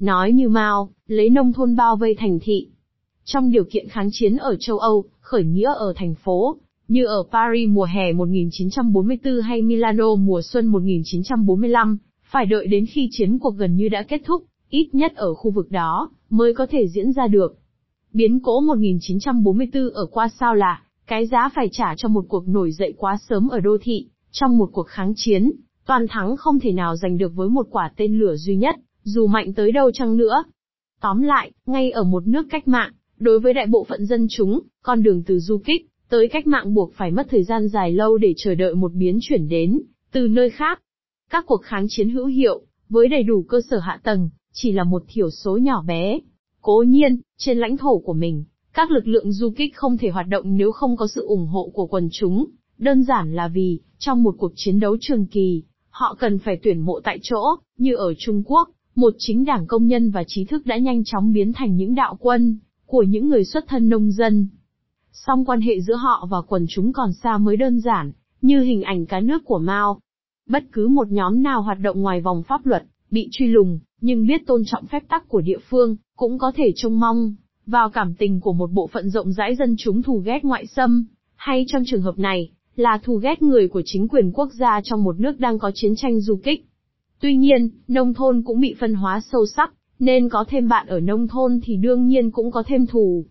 Nói 0.00 0.32
như 0.32 0.48
Mao, 0.48 0.90
lấy 1.06 1.30
nông 1.30 1.52
thôn 1.52 1.76
bao 1.76 1.96
vây 1.96 2.14
thành 2.14 2.38
thị. 2.42 2.68
Trong 3.30 3.50
điều 3.50 3.64
kiện 3.64 3.88
kháng 3.88 4.08
chiến 4.12 4.36
ở 4.36 4.56
châu 4.60 4.78
Âu, 4.78 5.04
khởi 5.20 5.44
nghĩa 5.44 5.72
ở 5.74 5.92
thành 5.96 6.14
phố, 6.14 6.56
như 6.88 7.06
ở 7.06 7.22
Paris 7.32 7.68
mùa 7.68 7.86
hè 7.94 8.12
1944 8.12 9.40
hay 9.40 9.62
Milano 9.62 10.14
mùa 10.14 10.42
xuân 10.42 10.66
1945, 10.66 11.98
phải 12.30 12.46
đợi 12.46 12.66
đến 12.66 12.86
khi 12.86 13.08
chiến 13.12 13.38
cuộc 13.38 13.50
gần 13.50 13.76
như 13.76 13.88
đã 13.88 14.02
kết 14.02 14.22
thúc, 14.24 14.44
ít 14.68 14.88
nhất 14.92 15.12
ở 15.16 15.34
khu 15.34 15.50
vực 15.50 15.70
đó, 15.70 16.10
mới 16.30 16.54
có 16.54 16.66
thể 16.66 16.88
diễn 16.88 17.12
ra 17.12 17.26
được. 17.26 17.58
Biến 18.12 18.40
cố 18.40 18.60
1944 18.60 19.90
ở 19.90 20.06
qua 20.06 20.28
sao 20.28 20.54
là, 20.54 20.82
Cái 21.06 21.26
giá 21.26 21.48
phải 21.54 21.68
trả 21.72 21.94
cho 21.96 22.08
một 22.08 22.24
cuộc 22.28 22.48
nổi 22.48 22.72
dậy 22.72 22.94
quá 22.98 23.16
sớm 23.28 23.48
ở 23.48 23.60
đô 23.60 23.76
thị, 23.82 24.06
trong 24.30 24.58
một 24.58 24.70
cuộc 24.72 24.86
kháng 24.88 25.12
chiến, 25.16 25.52
toàn 25.86 26.06
thắng 26.08 26.36
không 26.36 26.60
thể 26.60 26.72
nào 26.72 26.96
giành 26.96 27.18
được 27.18 27.32
với 27.34 27.48
một 27.48 27.66
quả 27.70 27.92
tên 27.96 28.18
lửa 28.18 28.36
duy 28.36 28.56
nhất, 28.56 28.76
dù 29.02 29.26
mạnh 29.26 29.54
tới 29.54 29.72
đâu 29.72 29.90
chăng 29.90 30.16
nữa. 30.16 30.44
Tóm 31.00 31.22
lại, 31.22 31.50
ngay 31.66 31.90
ở 31.90 32.04
một 32.04 32.26
nước 32.26 32.46
cách 32.50 32.68
mạng, 32.68 32.92
đối 33.18 33.40
với 33.40 33.54
đại 33.54 33.66
bộ 33.66 33.84
phận 33.84 34.06
dân 34.06 34.26
chúng, 34.30 34.60
con 34.82 35.02
đường 35.02 35.22
từ 35.26 35.38
du 35.38 35.58
kích, 35.58 35.86
tới 36.08 36.28
cách 36.28 36.46
mạng 36.46 36.74
buộc 36.74 36.92
phải 36.94 37.10
mất 37.10 37.26
thời 37.30 37.42
gian 37.42 37.68
dài 37.68 37.92
lâu 37.92 38.18
để 38.18 38.34
chờ 38.36 38.54
đợi 38.54 38.74
một 38.74 38.92
biến 38.94 39.18
chuyển 39.22 39.48
đến, 39.48 39.80
từ 40.12 40.28
nơi 40.28 40.50
khác. 40.50 40.82
Các 41.30 41.44
cuộc 41.46 41.62
kháng 41.62 41.86
chiến 41.88 42.10
hữu 42.10 42.26
hiệu, 42.26 42.62
với 42.88 43.08
đầy 43.08 43.22
đủ 43.22 43.42
cơ 43.42 43.60
sở 43.70 43.78
hạ 43.78 44.00
tầng, 44.04 44.30
chỉ 44.52 44.72
là 44.72 44.84
một 44.84 45.02
thiểu 45.08 45.30
số 45.30 45.56
nhỏ 45.56 45.82
bé. 45.82 46.20
Cố 46.60 46.84
nhiên, 46.86 47.20
trên 47.38 47.58
lãnh 47.58 47.76
thổ 47.76 47.98
của 47.98 48.12
mình, 48.12 48.44
các 48.72 48.90
lực 48.90 49.06
lượng 49.06 49.32
du 49.32 49.50
kích 49.50 49.76
không 49.76 49.98
thể 49.98 50.08
hoạt 50.08 50.28
động 50.28 50.56
nếu 50.56 50.72
không 50.72 50.96
có 50.96 51.06
sự 51.06 51.26
ủng 51.26 51.46
hộ 51.46 51.70
của 51.74 51.86
quần 51.86 52.08
chúng, 52.12 52.46
đơn 52.78 53.02
giản 53.02 53.34
là 53.34 53.48
vì, 53.48 53.80
trong 53.98 54.22
một 54.22 54.34
cuộc 54.38 54.52
chiến 54.54 54.80
đấu 54.80 54.96
trường 55.00 55.26
kỳ, 55.26 55.62
họ 55.90 56.16
cần 56.18 56.38
phải 56.38 56.60
tuyển 56.62 56.80
mộ 56.80 57.00
tại 57.00 57.18
chỗ, 57.22 57.56
như 57.78 57.94
ở 57.96 58.14
Trung 58.18 58.42
Quốc, 58.46 58.68
một 58.94 59.14
chính 59.18 59.44
đảng 59.44 59.66
công 59.66 59.86
nhân 59.86 60.10
và 60.10 60.24
trí 60.26 60.44
thức 60.44 60.66
đã 60.66 60.76
nhanh 60.76 61.04
chóng 61.04 61.32
biến 61.32 61.52
thành 61.52 61.76
những 61.76 61.94
đạo 61.94 62.16
quân, 62.20 62.58
của 62.88 63.02
những 63.02 63.28
người 63.28 63.44
xuất 63.44 63.64
thân 63.68 63.88
nông 63.88 64.12
dân. 64.12 64.48
Song 65.12 65.44
quan 65.44 65.60
hệ 65.60 65.80
giữa 65.80 65.94
họ 65.94 66.28
và 66.30 66.40
quần 66.48 66.66
chúng 66.68 66.92
còn 66.92 67.12
xa 67.12 67.38
mới 67.38 67.56
đơn 67.56 67.80
giản, 67.80 68.12
như 68.42 68.60
hình 68.60 68.82
ảnh 68.82 69.06
cá 69.06 69.20
nước 69.20 69.44
của 69.44 69.58
Mao. 69.58 70.00
Bất 70.46 70.64
cứ 70.72 70.88
một 70.88 71.08
nhóm 71.08 71.42
nào 71.42 71.62
hoạt 71.62 71.78
động 71.80 72.00
ngoài 72.02 72.20
vòng 72.20 72.42
pháp 72.42 72.66
luật, 72.66 72.84
bị 73.10 73.28
truy 73.32 73.46
lùng, 73.46 73.78
nhưng 74.00 74.26
biết 74.26 74.46
tôn 74.46 74.62
trọng 74.66 74.86
phép 74.86 75.02
tắc 75.08 75.28
của 75.28 75.40
địa 75.40 75.58
phương, 75.70 75.96
cũng 76.16 76.38
có 76.38 76.52
thể 76.54 76.72
trông 76.76 77.00
mong 77.00 77.34
vào 77.66 77.90
cảm 77.90 78.14
tình 78.14 78.40
của 78.40 78.52
một 78.52 78.70
bộ 78.72 78.86
phận 78.86 79.10
rộng 79.10 79.32
rãi 79.32 79.56
dân 79.56 79.74
chúng 79.78 80.02
thù 80.02 80.22
ghét 80.24 80.38
ngoại 80.42 80.66
xâm, 80.66 81.06
hay 81.34 81.64
trong 81.68 81.82
trường 81.86 82.02
hợp 82.02 82.18
này, 82.18 82.50
là 82.76 82.98
thù 83.02 83.16
ghét 83.16 83.42
người 83.42 83.68
của 83.68 83.82
chính 83.84 84.08
quyền 84.08 84.32
quốc 84.32 84.48
gia 84.52 84.80
trong 84.84 85.04
một 85.04 85.20
nước 85.20 85.40
đang 85.40 85.58
có 85.58 85.70
chiến 85.74 85.92
tranh 85.96 86.20
du 86.20 86.36
kích. 86.44 86.66
Tuy 87.20 87.36
nhiên, 87.36 87.70
nông 87.88 88.14
thôn 88.14 88.42
cũng 88.42 88.60
bị 88.60 88.74
phân 88.80 88.94
hóa 88.94 89.20
sâu 89.32 89.46
sắc, 89.46 89.72
nên 89.98 90.28
có 90.28 90.44
thêm 90.48 90.68
bạn 90.68 90.86
ở 90.86 91.00
nông 91.00 91.28
thôn 91.28 91.60
thì 91.62 91.76
đương 91.76 92.06
nhiên 92.06 92.30
cũng 92.30 92.50
có 92.50 92.62
thêm 92.66 92.86
thù. 92.86 93.24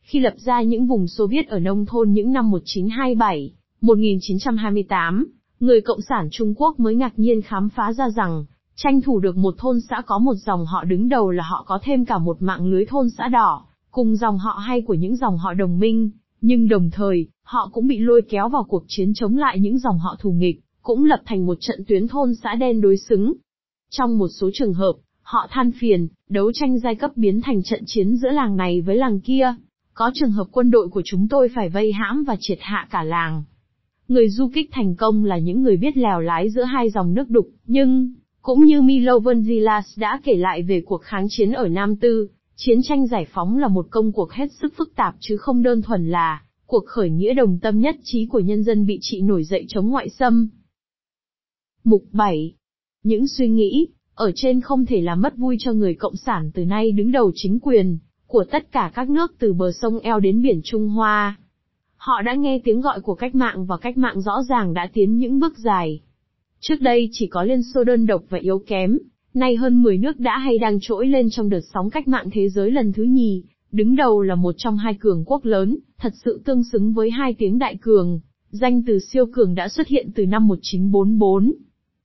Khi 0.00 0.20
lập 0.20 0.34
ra 0.36 0.62
những 0.62 0.86
vùng 0.86 1.06
Xô 1.06 1.26
Viết 1.26 1.48
ở 1.48 1.58
nông 1.58 1.86
thôn 1.86 2.12
những 2.12 2.32
năm 2.32 2.50
1927, 2.50 3.52
1928, 3.80 5.26
người 5.60 5.80
Cộng 5.80 6.00
sản 6.00 6.28
Trung 6.30 6.54
Quốc 6.56 6.80
mới 6.80 6.94
ngạc 6.96 7.18
nhiên 7.18 7.42
khám 7.42 7.68
phá 7.68 7.92
ra 7.92 8.10
rằng, 8.10 8.44
tranh 8.76 9.00
thủ 9.00 9.20
được 9.20 9.36
một 9.36 9.54
thôn 9.58 9.80
xã 9.80 10.02
có 10.06 10.18
một 10.18 10.34
dòng 10.34 10.66
họ 10.66 10.84
đứng 10.84 11.08
đầu 11.08 11.30
là 11.30 11.44
họ 11.44 11.64
có 11.66 11.78
thêm 11.82 12.04
cả 12.04 12.18
một 12.18 12.42
mạng 12.42 12.66
lưới 12.66 12.84
thôn 12.84 13.10
xã 13.10 13.28
đỏ, 13.28 13.64
cùng 13.90 14.16
dòng 14.16 14.38
họ 14.38 14.52
hay 14.52 14.80
của 14.80 14.94
những 14.94 15.16
dòng 15.16 15.38
họ 15.38 15.54
đồng 15.54 15.78
minh, 15.78 16.10
nhưng 16.40 16.68
đồng 16.68 16.90
thời, 16.90 17.26
họ 17.42 17.70
cũng 17.72 17.86
bị 17.86 17.98
lôi 17.98 18.22
kéo 18.28 18.48
vào 18.48 18.64
cuộc 18.68 18.84
chiến 18.88 19.12
chống 19.14 19.36
lại 19.36 19.60
những 19.60 19.78
dòng 19.78 19.98
họ 19.98 20.16
thù 20.20 20.30
nghịch, 20.30 20.60
cũng 20.82 21.04
lập 21.04 21.20
thành 21.26 21.46
một 21.46 21.56
trận 21.60 21.84
tuyến 21.88 22.08
thôn 22.08 22.34
xã 22.34 22.54
đen 22.54 22.80
đối 22.80 22.96
xứng. 22.96 23.34
Trong 23.90 24.18
một 24.18 24.28
số 24.28 24.50
trường 24.52 24.74
hợp, 24.74 24.92
họ 25.28 25.46
than 25.50 25.70
phiền, 25.80 26.08
đấu 26.28 26.52
tranh 26.52 26.78
giai 26.78 26.94
cấp 26.94 27.10
biến 27.16 27.40
thành 27.40 27.62
trận 27.62 27.82
chiến 27.86 28.16
giữa 28.16 28.30
làng 28.30 28.56
này 28.56 28.80
với 28.80 28.96
làng 28.96 29.20
kia. 29.20 29.54
Có 29.94 30.10
trường 30.14 30.30
hợp 30.30 30.46
quân 30.52 30.70
đội 30.70 30.88
của 30.88 31.02
chúng 31.04 31.28
tôi 31.28 31.48
phải 31.54 31.68
vây 31.68 31.92
hãm 31.92 32.24
và 32.24 32.36
triệt 32.40 32.58
hạ 32.60 32.88
cả 32.90 33.02
làng. 33.02 33.42
Người 34.08 34.28
du 34.28 34.50
kích 34.54 34.68
thành 34.72 34.94
công 34.94 35.24
là 35.24 35.38
những 35.38 35.62
người 35.62 35.76
biết 35.76 35.96
lèo 35.96 36.20
lái 36.20 36.50
giữa 36.50 36.62
hai 36.62 36.90
dòng 36.90 37.14
nước 37.14 37.30
đục, 37.30 37.48
nhưng, 37.66 38.14
cũng 38.42 38.64
như 38.64 38.82
Milo 38.82 39.18
Vanzilas 39.18 39.82
đã 39.96 40.20
kể 40.24 40.34
lại 40.34 40.62
về 40.62 40.82
cuộc 40.86 41.02
kháng 41.02 41.26
chiến 41.30 41.52
ở 41.52 41.68
Nam 41.68 41.96
Tư, 41.96 42.28
chiến 42.56 42.78
tranh 42.82 43.06
giải 43.06 43.26
phóng 43.32 43.58
là 43.58 43.68
một 43.68 43.86
công 43.90 44.12
cuộc 44.12 44.32
hết 44.32 44.52
sức 44.52 44.74
phức 44.76 44.94
tạp 44.96 45.14
chứ 45.20 45.36
không 45.36 45.62
đơn 45.62 45.82
thuần 45.82 46.10
là 46.10 46.42
cuộc 46.66 46.86
khởi 46.86 47.10
nghĩa 47.10 47.34
đồng 47.34 47.58
tâm 47.58 47.80
nhất 47.80 47.96
trí 48.02 48.26
của 48.26 48.40
nhân 48.40 48.62
dân 48.62 48.86
bị 48.86 48.98
trị 49.02 49.20
nổi 49.20 49.44
dậy 49.44 49.64
chống 49.68 49.88
ngoại 49.88 50.08
xâm. 50.08 50.48
Mục 51.84 52.04
7. 52.12 52.54
Những 53.02 53.28
suy 53.28 53.48
nghĩ, 53.48 53.88
ở 54.18 54.32
trên 54.34 54.60
không 54.60 54.86
thể 54.86 55.00
làm 55.00 55.20
mất 55.20 55.36
vui 55.36 55.56
cho 55.58 55.72
người 55.72 55.94
Cộng 55.94 56.16
sản 56.16 56.50
từ 56.54 56.64
nay 56.64 56.92
đứng 56.92 57.12
đầu 57.12 57.32
chính 57.34 57.58
quyền, 57.60 57.98
của 58.26 58.44
tất 58.50 58.72
cả 58.72 58.90
các 58.94 59.10
nước 59.10 59.34
từ 59.38 59.52
bờ 59.52 59.72
sông 59.72 59.98
eo 59.98 60.20
đến 60.20 60.42
biển 60.42 60.60
Trung 60.64 60.88
Hoa. 60.88 61.36
Họ 61.96 62.22
đã 62.22 62.34
nghe 62.34 62.60
tiếng 62.64 62.80
gọi 62.80 63.00
của 63.00 63.14
cách 63.14 63.34
mạng 63.34 63.66
và 63.66 63.76
cách 63.76 63.98
mạng 63.98 64.20
rõ 64.20 64.42
ràng 64.48 64.74
đã 64.74 64.88
tiến 64.92 65.18
những 65.18 65.38
bước 65.38 65.58
dài. 65.58 66.00
Trước 66.60 66.80
đây 66.80 67.08
chỉ 67.12 67.26
có 67.26 67.42
Liên 67.42 67.62
Xô 67.62 67.84
đơn 67.84 68.06
độc 68.06 68.22
và 68.28 68.38
yếu 68.38 68.58
kém, 68.66 68.98
nay 69.34 69.56
hơn 69.56 69.82
10 69.82 69.98
nước 69.98 70.20
đã 70.20 70.38
hay 70.38 70.58
đang 70.58 70.78
trỗi 70.80 71.06
lên 71.06 71.30
trong 71.30 71.48
đợt 71.48 71.60
sóng 71.74 71.90
cách 71.90 72.08
mạng 72.08 72.28
thế 72.32 72.48
giới 72.48 72.70
lần 72.70 72.92
thứ 72.92 73.02
nhì, 73.02 73.42
đứng 73.72 73.96
đầu 73.96 74.22
là 74.22 74.34
một 74.34 74.54
trong 74.58 74.76
hai 74.76 74.94
cường 74.94 75.24
quốc 75.26 75.44
lớn, 75.44 75.78
thật 75.98 76.12
sự 76.24 76.42
tương 76.44 76.64
xứng 76.64 76.92
với 76.92 77.10
hai 77.10 77.34
tiếng 77.38 77.58
đại 77.58 77.76
cường. 77.76 78.20
Danh 78.50 78.82
từ 78.86 78.98
siêu 78.98 79.26
cường 79.32 79.54
đã 79.54 79.68
xuất 79.68 79.88
hiện 79.88 80.10
từ 80.14 80.26
năm 80.26 80.48
1944. 80.48 81.52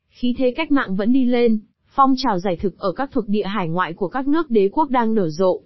Khí 0.10 0.36
thế 0.38 0.54
cách 0.56 0.72
mạng 0.72 0.96
vẫn 0.96 1.14
đi 1.14 1.26
lên, 1.26 1.60
phong 1.96 2.14
trào 2.18 2.40
giải 2.40 2.56
thực 2.56 2.78
ở 2.78 2.92
các 2.92 3.10
thuộc 3.12 3.28
địa 3.28 3.44
hải 3.46 3.70
ngoại 3.70 3.94
của 3.94 4.08
các 4.08 4.28
nước 4.28 4.50
đế 4.50 4.70
quốc 4.74 4.90
đang 4.90 5.14
nở 5.14 5.30
rộ. 5.30 5.62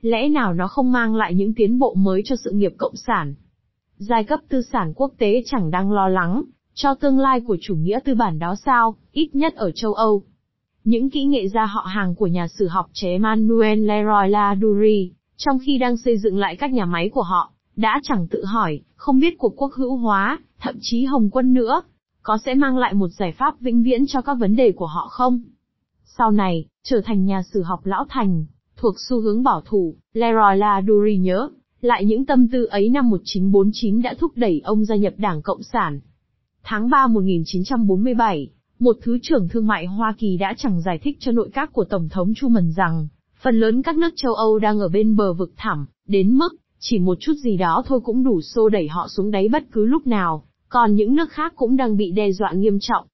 Lẽ 0.00 0.28
nào 0.28 0.54
nó 0.54 0.68
không 0.68 0.92
mang 0.92 1.14
lại 1.14 1.34
những 1.34 1.54
tiến 1.54 1.78
bộ 1.78 1.94
mới 1.94 2.22
cho 2.24 2.36
sự 2.44 2.50
nghiệp 2.50 2.72
cộng 2.78 2.96
sản? 2.96 3.34
Giai 3.96 4.24
cấp 4.24 4.40
tư 4.48 4.62
sản 4.62 4.92
quốc 4.96 5.12
tế 5.18 5.42
chẳng 5.46 5.70
đang 5.70 5.92
lo 5.92 6.08
lắng, 6.08 6.42
cho 6.74 6.94
tương 6.94 7.18
lai 7.18 7.40
của 7.40 7.56
chủ 7.60 7.74
nghĩa 7.74 7.98
tư 8.04 8.14
bản 8.14 8.38
đó 8.38 8.54
sao, 8.64 8.96
ít 9.12 9.34
nhất 9.34 9.54
ở 9.54 9.70
châu 9.70 9.94
Âu. 9.94 10.22
Những 10.84 11.10
kỹ 11.10 11.24
nghệ 11.24 11.48
gia 11.48 11.66
họ 11.66 11.80
hàng 11.80 12.14
của 12.14 12.26
nhà 12.26 12.48
sử 12.48 12.68
học 12.68 12.86
chế 12.92 13.18
Manuel 13.18 13.78
Leroy 13.78 14.28
Ladurie, 14.28 15.08
trong 15.36 15.58
khi 15.66 15.78
đang 15.78 15.96
xây 15.96 16.18
dựng 16.18 16.38
lại 16.38 16.56
các 16.56 16.72
nhà 16.72 16.84
máy 16.84 17.08
của 17.08 17.22
họ, 17.22 17.52
đã 17.76 18.00
chẳng 18.02 18.26
tự 18.28 18.44
hỏi, 18.44 18.80
không 18.96 19.20
biết 19.20 19.38
cuộc 19.38 19.62
quốc 19.62 19.72
hữu 19.74 19.96
hóa, 19.96 20.38
thậm 20.60 20.74
chí 20.80 21.04
hồng 21.04 21.30
quân 21.30 21.54
nữa, 21.54 21.82
có 22.22 22.38
sẽ 22.44 22.54
mang 22.54 22.78
lại 22.78 22.94
một 22.94 23.08
giải 23.08 23.32
pháp 23.32 23.60
vĩnh 23.60 23.82
viễn 23.82 24.06
cho 24.06 24.20
các 24.20 24.34
vấn 24.34 24.56
đề 24.56 24.72
của 24.72 24.86
họ 24.86 25.08
không? 25.10 25.40
Sau 26.18 26.30
này, 26.30 26.64
trở 26.84 27.00
thành 27.04 27.24
nhà 27.24 27.42
sử 27.42 27.62
học 27.62 27.86
lão 27.86 28.04
thành, 28.08 28.44
thuộc 28.76 28.94
xu 29.08 29.20
hướng 29.20 29.42
bảo 29.42 29.62
thủ, 29.64 29.94
Leroy 30.12 30.56
Ladurie 30.56 31.16
nhớ, 31.16 31.48
lại 31.80 32.04
những 32.04 32.26
tâm 32.26 32.48
tư 32.48 32.64
ấy 32.64 32.88
năm 32.88 33.10
1949 33.10 34.02
đã 34.02 34.14
thúc 34.18 34.32
đẩy 34.36 34.60
ông 34.64 34.84
gia 34.84 34.96
nhập 34.96 35.14
Đảng 35.16 35.42
Cộng 35.42 35.62
sản. 35.62 36.00
Tháng 36.62 36.90
3 36.90 37.06
1947, 37.06 38.50
một 38.78 38.96
Thứ 39.02 39.18
trưởng 39.22 39.48
Thương 39.48 39.66
mại 39.66 39.86
Hoa 39.86 40.14
Kỳ 40.18 40.36
đã 40.36 40.54
chẳng 40.56 40.80
giải 40.80 40.98
thích 40.98 41.16
cho 41.20 41.32
nội 41.32 41.50
các 41.52 41.72
của 41.72 41.84
Tổng 41.84 42.08
thống 42.08 42.34
Truman 42.34 42.72
rằng, 42.76 43.08
phần 43.42 43.60
lớn 43.60 43.82
các 43.82 43.96
nước 43.96 44.12
châu 44.16 44.34
Âu 44.34 44.58
đang 44.58 44.78
ở 44.78 44.88
bên 44.88 45.16
bờ 45.16 45.32
vực 45.32 45.52
thẳm, 45.56 45.86
đến 46.08 46.34
mức, 46.34 46.56
chỉ 46.78 46.98
một 46.98 47.18
chút 47.20 47.34
gì 47.44 47.56
đó 47.56 47.82
thôi 47.86 48.00
cũng 48.04 48.24
đủ 48.24 48.40
xô 48.40 48.68
đẩy 48.68 48.88
họ 48.88 49.08
xuống 49.08 49.30
đáy 49.30 49.48
bất 49.48 49.64
cứ 49.72 49.84
lúc 49.84 50.06
nào, 50.06 50.44
còn 50.68 50.94
những 50.94 51.14
nước 51.14 51.30
khác 51.30 51.52
cũng 51.56 51.76
đang 51.76 51.96
bị 51.96 52.12
đe 52.12 52.32
dọa 52.32 52.52
nghiêm 52.52 52.78
trọng. 52.80 53.06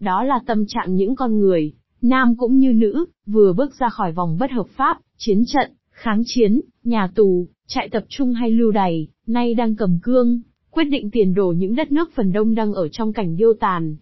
Đó 0.00 0.22
là 0.22 0.40
tâm 0.46 0.66
trạng 0.66 0.94
những 0.94 1.16
con 1.16 1.38
người, 1.38 1.72
nam 2.02 2.36
cũng 2.36 2.58
như 2.58 2.72
nữ, 2.72 3.06
vừa 3.26 3.52
bước 3.52 3.74
ra 3.78 3.88
khỏi 3.88 4.12
vòng 4.12 4.36
bất 4.40 4.50
hợp 4.50 4.66
pháp, 4.76 4.98
chiến 5.16 5.44
trận, 5.46 5.72
kháng 5.90 6.22
chiến, 6.26 6.60
nhà 6.84 7.10
tù, 7.14 7.46
trại 7.66 7.88
tập 7.88 8.04
trung 8.08 8.32
hay 8.32 8.50
lưu 8.50 8.70
đày, 8.70 9.08
nay 9.26 9.54
đang 9.54 9.76
cầm 9.76 9.98
cương, 10.02 10.40
quyết 10.70 10.84
định 10.84 11.10
tiền 11.10 11.34
đổ 11.34 11.54
những 11.56 11.74
đất 11.74 11.92
nước 11.92 12.10
phần 12.14 12.32
đông 12.32 12.54
đang 12.54 12.72
ở 12.72 12.88
trong 12.88 13.12
cảnh 13.12 13.36
điêu 13.36 13.52
tàn. 13.60 13.96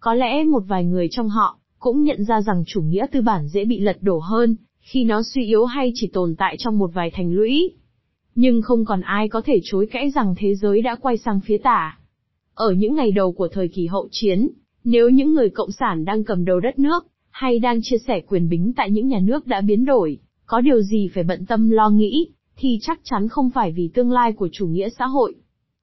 Có 0.00 0.14
lẽ 0.14 0.44
một 0.44 0.62
vài 0.68 0.84
người 0.84 1.08
trong 1.10 1.28
họ, 1.28 1.58
cũng 1.78 2.02
nhận 2.02 2.24
ra 2.24 2.40
rằng 2.42 2.64
chủ 2.66 2.82
nghĩa 2.82 3.06
tư 3.12 3.20
bản 3.20 3.48
dễ 3.48 3.64
bị 3.64 3.80
lật 3.80 3.96
đổ 4.00 4.18
hơn, 4.18 4.56
khi 4.80 5.04
nó 5.04 5.22
suy 5.22 5.44
yếu 5.44 5.64
hay 5.64 5.92
chỉ 5.94 6.10
tồn 6.12 6.34
tại 6.38 6.56
trong 6.58 6.78
một 6.78 6.90
vài 6.94 7.10
thành 7.10 7.32
lũy. 7.32 7.70
Nhưng 8.34 8.62
không 8.62 8.84
còn 8.84 9.00
ai 9.00 9.28
có 9.28 9.40
thể 9.44 9.60
chối 9.62 9.86
cãi 9.86 10.10
rằng 10.10 10.34
thế 10.38 10.54
giới 10.54 10.82
đã 10.82 10.94
quay 10.94 11.16
sang 11.16 11.40
phía 11.40 11.58
tả. 11.58 11.98
Ở 12.54 12.72
những 12.72 12.94
ngày 12.94 13.12
đầu 13.12 13.32
của 13.32 13.48
thời 13.48 13.68
kỳ 13.68 13.86
hậu 13.86 14.08
chiến, 14.10 14.48
nếu 14.84 15.08
những 15.08 15.34
người 15.34 15.50
cộng 15.50 15.70
sản 15.70 16.04
đang 16.04 16.24
cầm 16.24 16.44
đầu 16.44 16.60
đất 16.60 16.78
nước, 16.78 17.06
hay 17.38 17.58
đang 17.58 17.80
chia 17.82 17.98
sẻ 17.98 18.20
quyền 18.20 18.48
bính 18.48 18.72
tại 18.76 18.90
những 18.90 19.08
nhà 19.08 19.18
nước 19.22 19.46
đã 19.46 19.60
biến 19.60 19.84
đổi, 19.84 20.18
có 20.46 20.60
điều 20.60 20.82
gì 20.82 21.08
phải 21.14 21.24
bận 21.24 21.46
tâm 21.46 21.70
lo 21.70 21.90
nghĩ, 21.90 22.28
thì 22.56 22.78
chắc 22.82 23.00
chắn 23.04 23.28
không 23.28 23.50
phải 23.50 23.72
vì 23.72 23.90
tương 23.94 24.10
lai 24.10 24.32
của 24.32 24.48
chủ 24.52 24.66
nghĩa 24.66 24.88
xã 24.98 25.06
hội. 25.06 25.34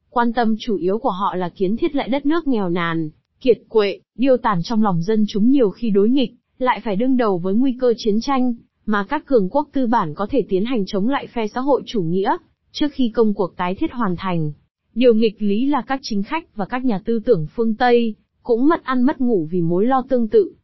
Quan 0.09 0.33
tâm 0.33 0.55
chủ 0.59 0.75
yếu 0.75 0.99
của 0.99 1.09
họ 1.09 1.35
là 1.35 1.49
kiến 1.49 1.77
thiết 1.77 1.95
lại 1.95 2.09
đất 2.09 2.25
nước 2.25 2.47
nghèo 2.47 2.69
nàn, 2.69 3.09
kiệt 3.41 3.57
quệ, 3.69 3.99
điêu 4.17 4.37
tàn 4.37 4.59
trong 4.63 4.83
lòng 4.83 5.01
dân 5.01 5.25
chúng 5.27 5.49
nhiều 5.49 5.69
khi 5.69 5.89
đối 5.89 6.09
nghịch, 6.09 6.33
lại 6.57 6.81
phải 6.83 6.95
đương 6.95 7.17
đầu 7.17 7.37
với 7.37 7.53
nguy 7.53 7.77
cơ 7.79 7.93
chiến 7.97 8.21
tranh, 8.21 8.53
mà 8.85 9.05
các 9.09 9.25
cường 9.25 9.49
quốc 9.49 9.69
tư 9.73 9.87
bản 9.87 10.13
có 10.13 10.27
thể 10.29 10.45
tiến 10.49 10.65
hành 10.65 10.83
chống 10.87 11.09
lại 11.09 11.27
phe 11.27 11.47
xã 11.47 11.61
hội 11.61 11.81
chủ 11.85 12.01
nghĩa, 12.01 12.37
trước 12.71 12.87
khi 12.91 13.09
công 13.09 13.33
cuộc 13.33 13.57
tái 13.57 13.75
thiết 13.75 13.91
hoàn 13.91 14.15
thành. 14.15 14.51
Điều 14.95 15.13
nghịch 15.13 15.41
lý 15.41 15.65
là 15.65 15.81
các 15.87 15.99
chính 16.03 16.23
khách 16.23 16.55
và 16.55 16.65
các 16.65 16.85
nhà 16.85 16.99
tư 17.05 17.19
tưởng 17.25 17.47
phương 17.55 17.75
Tây, 17.75 18.15
cũng 18.43 18.67
mất 18.67 18.83
ăn 18.83 19.01
mất 19.01 19.21
ngủ 19.21 19.47
vì 19.51 19.61
mối 19.61 19.85
lo 19.85 20.03
tương 20.09 20.27
tự. 20.27 20.55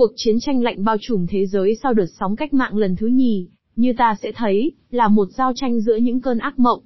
Cuộc 0.00 0.12
chiến 0.16 0.40
tranh 0.40 0.62
lạnh 0.62 0.84
bao 0.84 0.96
trùm 1.00 1.26
thế 1.28 1.46
giới 1.46 1.76
sau 1.82 1.94
đợt 1.94 2.06
sóng 2.20 2.36
cách 2.36 2.54
mạng 2.54 2.76
lần 2.76 2.96
thứ 2.96 3.06
nhì, 3.06 3.48
như 3.76 3.92
ta 3.98 4.16
sẽ 4.22 4.32
thấy, 4.32 4.72
là 4.90 5.08
một 5.08 5.28
giao 5.30 5.52
tranh 5.54 5.80
giữa 5.80 5.96
những 5.96 6.20
cơn 6.20 6.38
ác 6.38 6.58
mộng. 6.58 6.80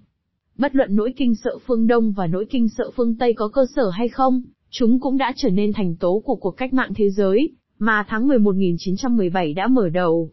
Bất 0.58 0.74
luận 0.74 0.96
nỗi 0.96 1.14
kinh 1.16 1.34
sợ 1.34 1.58
phương 1.66 1.86
Đông 1.86 2.12
và 2.12 2.26
nỗi 2.26 2.46
kinh 2.50 2.68
sợ 2.68 2.90
phương 2.96 3.14
Tây 3.18 3.34
có 3.34 3.48
cơ 3.48 3.66
sở 3.76 3.90
hay 3.90 4.08
không, 4.08 4.42
chúng 4.70 5.00
cũng 5.00 5.16
đã 5.16 5.32
trở 5.36 5.50
nên 5.50 5.72
thành 5.72 5.96
tố 5.96 6.22
của 6.24 6.34
cuộc 6.34 6.50
cách 6.50 6.72
mạng 6.72 6.92
thế 6.96 7.10
giới, 7.10 7.50
mà 7.78 8.04
tháng 8.08 8.28
11 8.28 8.44
1917 8.44 9.54
đã 9.54 9.66
mở 9.66 9.88
đầu. 9.88 10.30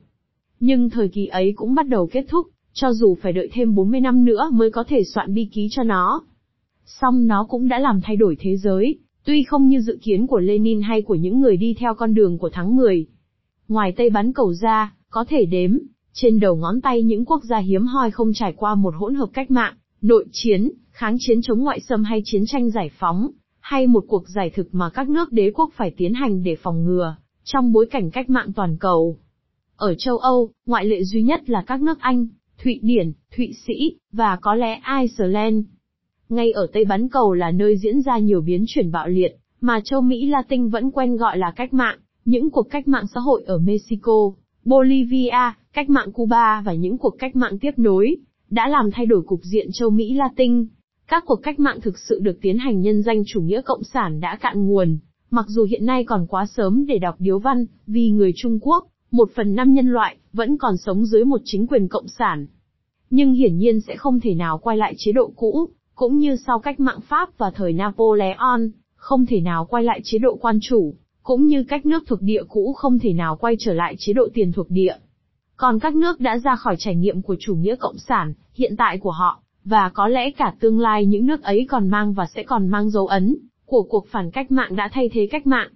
Nhưng 0.59 0.89
thời 0.89 1.07
kỳ 1.07 1.25
ấy 1.25 1.53
cũng 1.55 1.75
bắt 1.75 1.87
đầu 1.87 2.07
kết 2.11 2.25
thúc, 2.29 2.47
cho 2.73 2.93
dù 2.93 3.17
phải 3.21 3.33
đợi 3.33 3.49
thêm 3.53 3.75
40 3.75 3.99
năm 3.99 4.25
nữa 4.25 4.49
mới 4.53 4.71
có 4.71 4.83
thể 4.83 5.03
soạn 5.03 5.33
bi 5.33 5.49
ký 5.53 5.67
cho 5.71 5.83
nó. 5.83 6.23
Song 6.85 7.27
nó 7.27 7.45
cũng 7.49 7.67
đã 7.67 7.79
làm 7.79 8.01
thay 8.01 8.15
đổi 8.15 8.37
thế 8.39 8.57
giới, 8.57 8.99
tuy 9.25 9.43
không 9.43 9.67
như 9.67 9.81
dự 9.81 9.97
kiến 10.01 10.27
của 10.27 10.39
Lenin 10.39 10.81
hay 10.81 11.01
của 11.01 11.15
những 11.15 11.39
người 11.39 11.57
đi 11.57 11.73
theo 11.79 11.95
con 11.95 12.13
đường 12.13 12.37
của 12.37 12.49
tháng 12.53 12.75
10. 12.75 13.07
Ngoài 13.67 13.93
Tây 13.97 14.09
bán 14.09 14.33
cầu 14.33 14.53
ra, 14.53 14.95
có 15.09 15.25
thể 15.29 15.45
đếm, 15.45 15.77
trên 16.13 16.39
đầu 16.39 16.55
ngón 16.55 16.81
tay 16.81 17.03
những 17.03 17.25
quốc 17.25 17.43
gia 17.43 17.57
hiếm 17.57 17.85
hoi 17.85 18.11
không 18.11 18.33
trải 18.33 18.53
qua 18.53 18.75
một 18.75 18.93
hỗn 18.97 19.15
hợp 19.15 19.29
cách 19.33 19.51
mạng, 19.51 19.73
nội 20.01 20.25
chiến, 20.31 20.71
kháng 20.91 21.15
chiến 21.19 21.41
chống 21.41 21.59
ngoại 21.59 21.79
xâm 21.79 22.03
hay 22.03 22.21
chiến 22.25 22.43
tranh 22.47 22.69
giải 22.69 22.89
phóng, 22.99 23.31
hay 23.59 23.87
một 23.87 24.03
cuộc 24.07 24.29
giải 24.29 24.49
thực 24.49 24.75
mà 24.75 24.89
các 24.89 25.09
nước 25.09 25.31
đế 25.31 25.51
quốc 25.51 25.69
phải 25.75 25.91
tiến 25.97 26.13
hành 26.13 26.43
để 26.43 26.55
phòng 26.55 26.83
ngừa, 26.85 27.15
trong 27.43 27.71
bối 27.71 27.85
cảnh 27.91 28.11
cách 28.11 28.29
mạng 28.29 28.51
toàn 28.55 28.77
cầu. 28.79 29.17
Ở 29.75 29.95
châu 29.95 30.17
Âu, 30.17 30.49
ngoại 30.65 30.85
lệ 30.85 31.03
duy 31.03 31.21
nhất 31.21 31.49
là 31.49 31.63
các 31.67 31.81
nước 31.81 31.99
Anh, 31.99 32.27
Thụy 32.63 32.79
Điển, 32.83 33.11
Thụy 33.37 33.53
Sĩ, 33.65 33.97
và 34.11 34.37
có 34.41 34.55
lẽ 34.55 34.81
Iceland. 35.01 35.65
Ngay 36.31 36.51
ở 36.51 36.67
Tây 36.73 36.85
Bán 36.85 37.09
Cầu 37.09 37.33
là 37.33 37.51
nơi 37.51 37.77
diễn 37.77 38.01
ra 38.01 38.17
nhiều 38.17 38.41
biến 38.41 38.63
chuyển 38.67 38.91
bạo 38.91 39.07
liệt, 39.07 39.35
mà 39.61 39.79
châu 39.83 40.01
Mỹ 40.01 40.27
Latin 40.27 40.69
vẫn 40.69 40.91
quen 40.91 41.17
gọi 41.17 41.37
là 41.37 41.51
cách 41.55 41.73
mạng, 41.73 41.97
những 42.25 42.49
cuộc 42.49 42.69
cách 42.69 42.87
mạng 42.87 43.05
xã 43.13 43.19
hội 43.19 43.43
ở 43.47 43.57
Mexico, 43.57 44.31
Bolivia, 44.65 45.53
cách 45.73 45.89
mạng 45.89 46.11
Cuba 46.11 46.61
và 46.65 46.73
những 46.73 46.97
cuộc 46.97 47.15
cách 47.19 47.35
mạng 47.35 47.59
tiếp 47.59 47.71
nối, 47.77 48.15
đã 48.49 48.67
làm 48.67 48.91
thay 48.91 49.05
đổi 49.05 49.21
cục 49.21 49.39
diện 49.43 49.67
châu 49.73 49.89
Mỹ 49.89 50.13
Latin. 50.13 50.67
Các 51.07 51.23
cuộc 51.27 51.35
cách 51.35 51.59
mạng 51.59 51.81
thực 51.81 51.99
sự 51.99 52.19
được 52.19 52.37
tiến 52.41 52.57
hành 52.57 52.81
nhân 52.81 53.01
danh 53.03 53.23
chủ 53.25 53.41
nghĩa 53.41 53.61
cộng 53.61 53.83
sản 53.83 54.19
đã 54.19 54.35
cạn 54.41 54.65
nguồn, 54.65 54.97
mặc 55.29 55.45
dù 55.47 55.63
hiện 55.63 55.85
nay 55.85 56.03
còn 56.03 56.27
quá 56.27 56.45
sớm 56.45 56.85
để 56.85 56.97
đọc 56.97 57.15
điếu 57.19 57.39
văn, 57.39 57.65
vì 57.87 58.09
người 58.09 58.31
Trung 58.35 58.59
Quốc, 58.61 58.87
một 59.11 59.29
phần 59.35 59.55
năm 59.55 59.73
nhân 59.73 59.87
loại, 59.87 60.17
vẫn 60.33 60.57
còn 60.57 60.77
sống 60.77 61.05
dưới 61.05 61.25
một 61.25 61.41
chính 61.43 61.67
quyền 61.67 61.87
cộng 61.87 62.07
sản. 62.07 62.47
Nhưng 63.09 63.33
hiển 63.33 63.57
nhiên 63.57 63.81
sẽ 63.81 63.95
không 63.95 64.19
thể 64.19 64.33
nào 64.35 64.57
quay 64.57 64.77
lại 64.77 64.93
chế 64.97 65.11
độ 65.11 65.31
cũ, 65.35 65.69
cũng 66.01 66.17
như 66.17 66.35
sau 66.35 66.59
cách 66.59 66.79
mạng 66.79 66.99
Pháp 67.01 67.37
và 67.37 67.51
thời 67.51 67.73
Napoleon, 67.73 68.59
không 68.95 69.25
thể 69.25 69.41
nào 69.41 69.65
quay 69.65 69.83
lại 69.83 70.01
chế 70.03 70.17
độ 70.17 70.37
quan 70.41 70.59
chủ, 70.61 70.93
cũng 71.23 71.45
như 71.45 71.63
các 71.63 71.85
nước 71.85 72.03
thuộc 72.07 72.21
địa 72.21 72.43
cũ 72.49 72.73
không 72.77 72.99
thể 72.99 73.13
nào 73.13 73.35
quay 73.35 73.55
trở 73.59 73.73
lại 73.73 73.95
chế 73.99 74.13
độ 74.13 74.27
tiền 74.33 74.51
thuộc 74.51 74.69
địa. 74.69 74.95
Còn 75.55 75.79
các 75.79 75.95
nước 75.95 76.19
đã 76.19 76.37
ra 76.37 76.55
khỏi 76.55 76.75
trải 76.79 76.95
nghiệm 76.95 77.21
của 77.21 77.35
chủ 77.39 77.55
nghĩa 77.55 77.75
cộng 77.75 77.97
sản, 77.97 78.33
hiện 78.53 78.75
tại 78.77 78.97
của 78.97 79.11
họ, 79.11 79.41
và 79.65 79.89
có 79.93 80.07
lẽ 80.07 80.31
cả 80.31 80.53
tương 80.59 80.79
lai 80.79 81.05
những 81.05 81.25
nước 81.25 81.43
ấy 81.43 81.65
còn 81.69 81.89
mang 81.89 82.13
và 82.13 82.25
sẽ 82.35 82.43
còn 82.43 82.67
mang 82.67 82.89
dấu 82.89 83.07
ấn, 83.07 83.37
của 83.65 83.83
cuộc 83.83 84.07
phản 84.07 84.31
cách 84.31 84.51
mạng 84.51 84.75
đã 84.75 84.89
thay 84.93 85.09
thế 85.13 85.27
cách 85.31 85.47
mạng. 85.47 85.69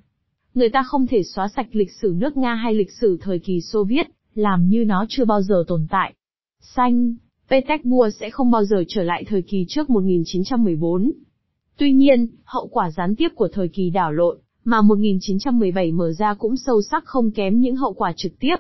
Người 0.54 0.70
ta 0.70 0.84
không 0.84 1.08
thể 1.08 1.24
xóa 1.24 1.48
sạch 1.48 1.68
lịch 1.72 1.92
sử 1.92 2.14
nước 2.18 2.38
Nga 2.38 2.56
hay 2.56 2.74
lịch 2.74 2.92
sử 2.92 3.18
thời 3.22 3.40
kỳ 3.40 3.62
Xô 3.62 3.84
Viết, 3.84 4.08
làm 4.36 4.68
như 4.68 4.86
nó 4.86 5.06
chưa 5.10 5.26
bao 5.26 5.42
giờ 5.42 5.64
tồn 5.68 5.88
tại. 5.90 6.14
Xanh, 6.62 7.16
Petersburg 7.50 8.10
sẽ 8.20 8.30
không 8.30 8.52
bao 8.52 8.64
giờ 8.66 8.84
trở 8.88 9.04
lại 9.04 9.24
thời 9.28 9.42
kỳ 9.42 9.66
trước 9.70 9.90
1914. 9.90 11.12
Tuy 11.78 11.94
nhiên, 11.94 12.28
hậu 12.44 12.68
quả 12.68 12.92
gián 12.92 13.16
tiếp 13.16 13.30
của 13.36 13.48
thời 13.48 13.68
kỳ 13.68 13.90
đảo 13.90 14.12
lộn, 14.12 14.38
mà 14.64 14.82
1917 14.82 15.92
mở 15.92 16.12
ra 16.12 16.34
cũng 16.34 16.58
sâu 16.58 16.82
sắc 16.82 17.06
không 17.06 17.32
kém 17.32 17.60
những 17.60 17.76
hậu 17.76 17.94
quả 17.94 18.14
trực 18.18 18.40
tiếp. 18.40 18.56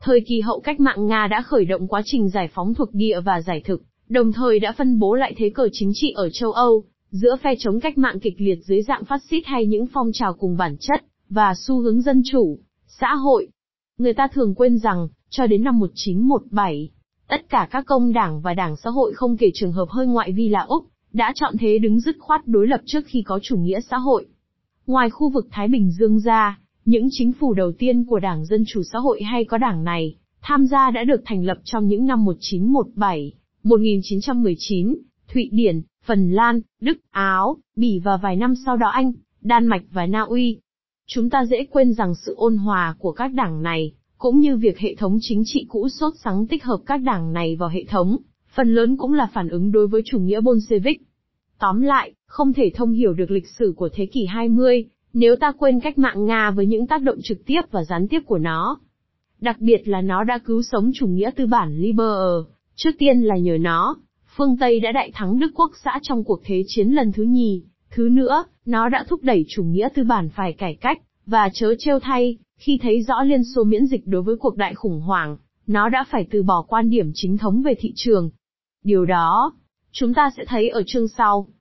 Thời 0.00 0.20
kỳ 0.20 0.40
hậu 0.40 0.60
cách 0.60 0.80
mạng 0.80 1.06
Nga 1.06 1.26
đã 1.26 1.42
khởi 1.42 1.64
động 1.64 1.88
quá 1.88 2.02
trình 2.04 2.28
giải 2.28 2.48
phóng 2.54 2.74
thuộc 2.74 2.94
địa 2.94 3.20
và 3.20 3.40
giải 3.40 3.62
thực, 3.64 3.82
đồng 4.08 4.32
thời 4.32 4.58
đã 4.58 4.72
phân 4.72 4.98
bố 4.98 5.14
lại 5.14 5.34
thế 5.36 5.50
cờ 5.50 5.68
chính 5.72 5.90
trị 5.94 6.12
ở 6.16 6.30
châu 6.30 6.52
Âu, 6.52 6.84
giữa 7.10 7.36
phe 7.42 7.54
chống 7.58 7.80
cách 7.80 7.98
mạng 7.98 8.20
kịch 8.20 8.34
liệt 8.38 8.58
dưới 8.64 8.82
dạng 8.82 9.04
phát 9.04 9.22
xít 9.30 9.42
hay 9.46 9.66
những 9.66 9.86
phong 9.92 10.10
trào 10.12 10.34
cùng 10.34 10.56
bản 10.56 10.76
chất, 10.80 11.04
và 11.30 11.54
xu 11.56 11.80
hướng 11.80 12.02
dân 12.02 12.22
chủ, 12.32 12.58
xã 12.86 13.14
hội. 13.14 13.48
Người 13.98 14.14
ta 14.14 14.28
thường 14.32 14.54
quên 14.54 14.78
rằng, 14.78 15.08
cho 15.30 15.46
đến 15.46 15.64
năm 15.64 15.78
1917, 15.78 16.90
tất 17.28 17.48
cả 17.48 17.68
các 17.70 17.86
công 17.86 18.12
đảng 18.12 18.40
và 18.40 18.54
đảng 18.54 18.76
xã 18.76 18.90
hội 18.90 19.12
không 19.14 19.36
kể 19.36 19.50
trường 19.54 19.72
hợp 19.72 19.88
hơi 19.88 20.06
ngoại 20.06 20.32
vi 20.32 20.48
là 20.48 20.60
Úc, 20.60 20.84
đã 21.12 21.32
chọn 21.34 21.54
thế 21.60 21.78
đứng 21.78 22.00
dứt 22.00 22.16
khoát 22.18 22.46
đối 22.46 22.66
lập 22.66 22.80
trước 22.86 23.00
khi 23.06 23.22
có 23.22 23.38
chủ 23.42 23.56
nghĩa 23.56 23.80
xã 23.80 23.96
hội. 23.96 24.26
Ngoài 24.86 25.10
khu 25.10 25.30
vực 25.30 25.46
Thái 25.50 25.68
Bình 25.68 25.90
Dương 25.90 26.20
ra, 26.20 26.58
những 26.84 27.08
chính 27.10 27.32
phủ 27.32 27.54
đầu 27.54 27.72
tiên 27.72 28.04
của 28.04 28.18
Đảng 28.18 28.44
Dân 28.44 28.64
Chủ 28.66 28.82
Xã 28.92 28.98
hội 28.98 29.22
hay 29.22 29.44
có 29.44 29.58
đảng 29.58 29.84
này, 29.84 30.16
tham 30.42 30.66
gia 30.66 30.90
đã 30.90 31.04
được 31.04 31.22
thành 31.24 31.44
lập 31.44 31.58
trong 31.64 31.88
những 31.88 32.06
năm 32.06 32.24
1917, 32.24 33.32
1919, 33.62 34.96
Thụy 35.32 35.48
Điển, 35.52 35.82
Phần 36.04 36.30
Lan, 36.30 36.60
Đức, 36.80 36.98
Áo, 37.10 37.56
Bỉ 37.76 38.00
và 38.04 38.16
vài 38.16 38.36
năm 38.36 38.54
sau 38.66 38.76
đó 38.76 38.88
Anh, 38.88 39.12
Đan 39.40 39.66
Mạch 39.66 39.82
và 39.90 40.06
Na 40.06 40.20
Uy. 40.20 40.60
Chúng 41.06 41.30
ta 41.30 41.44
dễ 41.44 41.64
quên 41.70 41.92
rằng 41.92 42.14
sự 42.14 42.34
ôn 42.36 42.56
hòa 42.56 42.94
của 42.98 43.12
các 43.12 43.34
đảng 43.34 43.62
này, 43.62 43.92
cũng 44.24 44.40
như 44.40 44.56
việc 44.56 44.78
hệ 44.78 44.94
thống 44.94 45.18
chính 45.20 45.42
trị 45.44 45.66
cũ 45.68 45.88
sốt 45.88 46.12
sắng 46.24 46.46
tích 46.46 46.64
hợp 46.64 46.78
các 46.86 46.96
đảng 46.96 47.32
này 47.32 47.56
vào 47.56 47.68
hệ 47.68 47.84
thống, 47.84 48.16
phần 48.54 48.74
lớn 48.74 48.96
cũng 48.96 49.12
là 49.12 49.28
phản 49.34 49.48
ứng 49.48 49.72
đối 49.72 49.86
với 49.86 50.02
chủ 50.04 50.18
nghĩa 50.18 50.40
Bolshevik. 50.40 51.02
Tóm 51.58 51.80
lại, 51.80 52.12
không 52.26 52.52
thể 52.52 52.70
thông 52.74 52.92
hiểu 52.92 53.12
được 53.12 53.30
lịch 53.30 53.48
sử 53.48 53.74
của 53.76 53.88
thế 53.92 54.06
kỷ 54.06 54.26
20, 54.26 54.84
nếu 55.12 55.36
ta 55.36 55.52
quên 55.58 55.80
cách 55.80 55.98
mạng 55.98 56.24
Nga 56.24 56.50
với 56.50 56.66
những 56.66 56.86
tác 56.86 57.02
động 57.02 57.18
trực 57.22 57.46
tiếp 57.46 57.60
và 57.70 57.84
gián 57.84 58.08
tiếp 58.08 58.20
của 58.26 58.38
nó. 58.38 58.78
Đặc 59.40 59.56
biệt 59.60 59.88
là 59.88 60.00
nó 60.00 60.24
đã 60.24 60.38
cứu 60.38 60.62
sống 60.62 60.90
chủ 60.94 61.06
nghĩa 61.06 61.30
tư 61.36 61.46
bản 61.46 61.76
Liber, 61.76 62.46
trước 62.74 62.90
tiên 62.98 63.22
là 63.22 63.36
nhờ 63.36 63.58
nó, 63.60 63.96
phương 64.36 64.56
Tây 64.56 64.80
đã 64.80 64.92
đại 64.92 65.10
thắng 65.14 65.38
Đức 65.38 65.50
Quốc 65.54 65.70
xã 65.84 66.00
trong 66.02 66.24
cuộc 66.24 66.40
thế 66.44 66.62
chiến 66.66 66.88
lần 66.88 67.12
thứ 67.12 67.22
nhì, 67.22 67.62
thứ 67.90 68.08
nữa, 68.08 68.44
nó 68.66 68.88
đã 68.88 69.04
thúc 69.08 69.22
đẩy 69.22 69.44
chủ 69.48 69.64
nghĩa 69.64 69.88
tư 69.94 70.04
bản 70.04 70.28
phải 70.36 70.52
cải 70.52 70.74
cách, 70.74 70.98
và 71.26 71.48
chớ 71.54 71.74
trêu 71.78 71.98
thay, 71.98 72.38
khi 72.56 72.78
thấy 72.82 73.02
rõ 73.02 73.22
Liên 73.22 73.44
Xô 73.54 73.64
miễn 73.64 73.86
dịch 73.86 74.06
đối 74.06 74.22
với 74.22 74.36
cuộc 74.36 74.56
đại 74.56 74.74
khủng 74.74 75.00
hoảng, 75.00 75.36
nó 75.66 75.88
đã 75.88 76.04
phải 76.10 76.26
từ 76.30 76.42
bỏ 76.42 76.62
quan 76.68 76.90
điểm 76.90 77.10
chính 77.14 77.38
thống 77.38 77.62
về 77.62 77.74
thị 77.78 77.92
trường. 77.96 78.30
Điều 78.84 79.04
đó, 79.04 79.52
chúng 79.92 80.14
ta 80.14 80.30
sẽ 80.36 80.44
thấy 80.48 80.68
ở 80.68 80.82
chương 80.86 81.08
sau. 81.08 81.48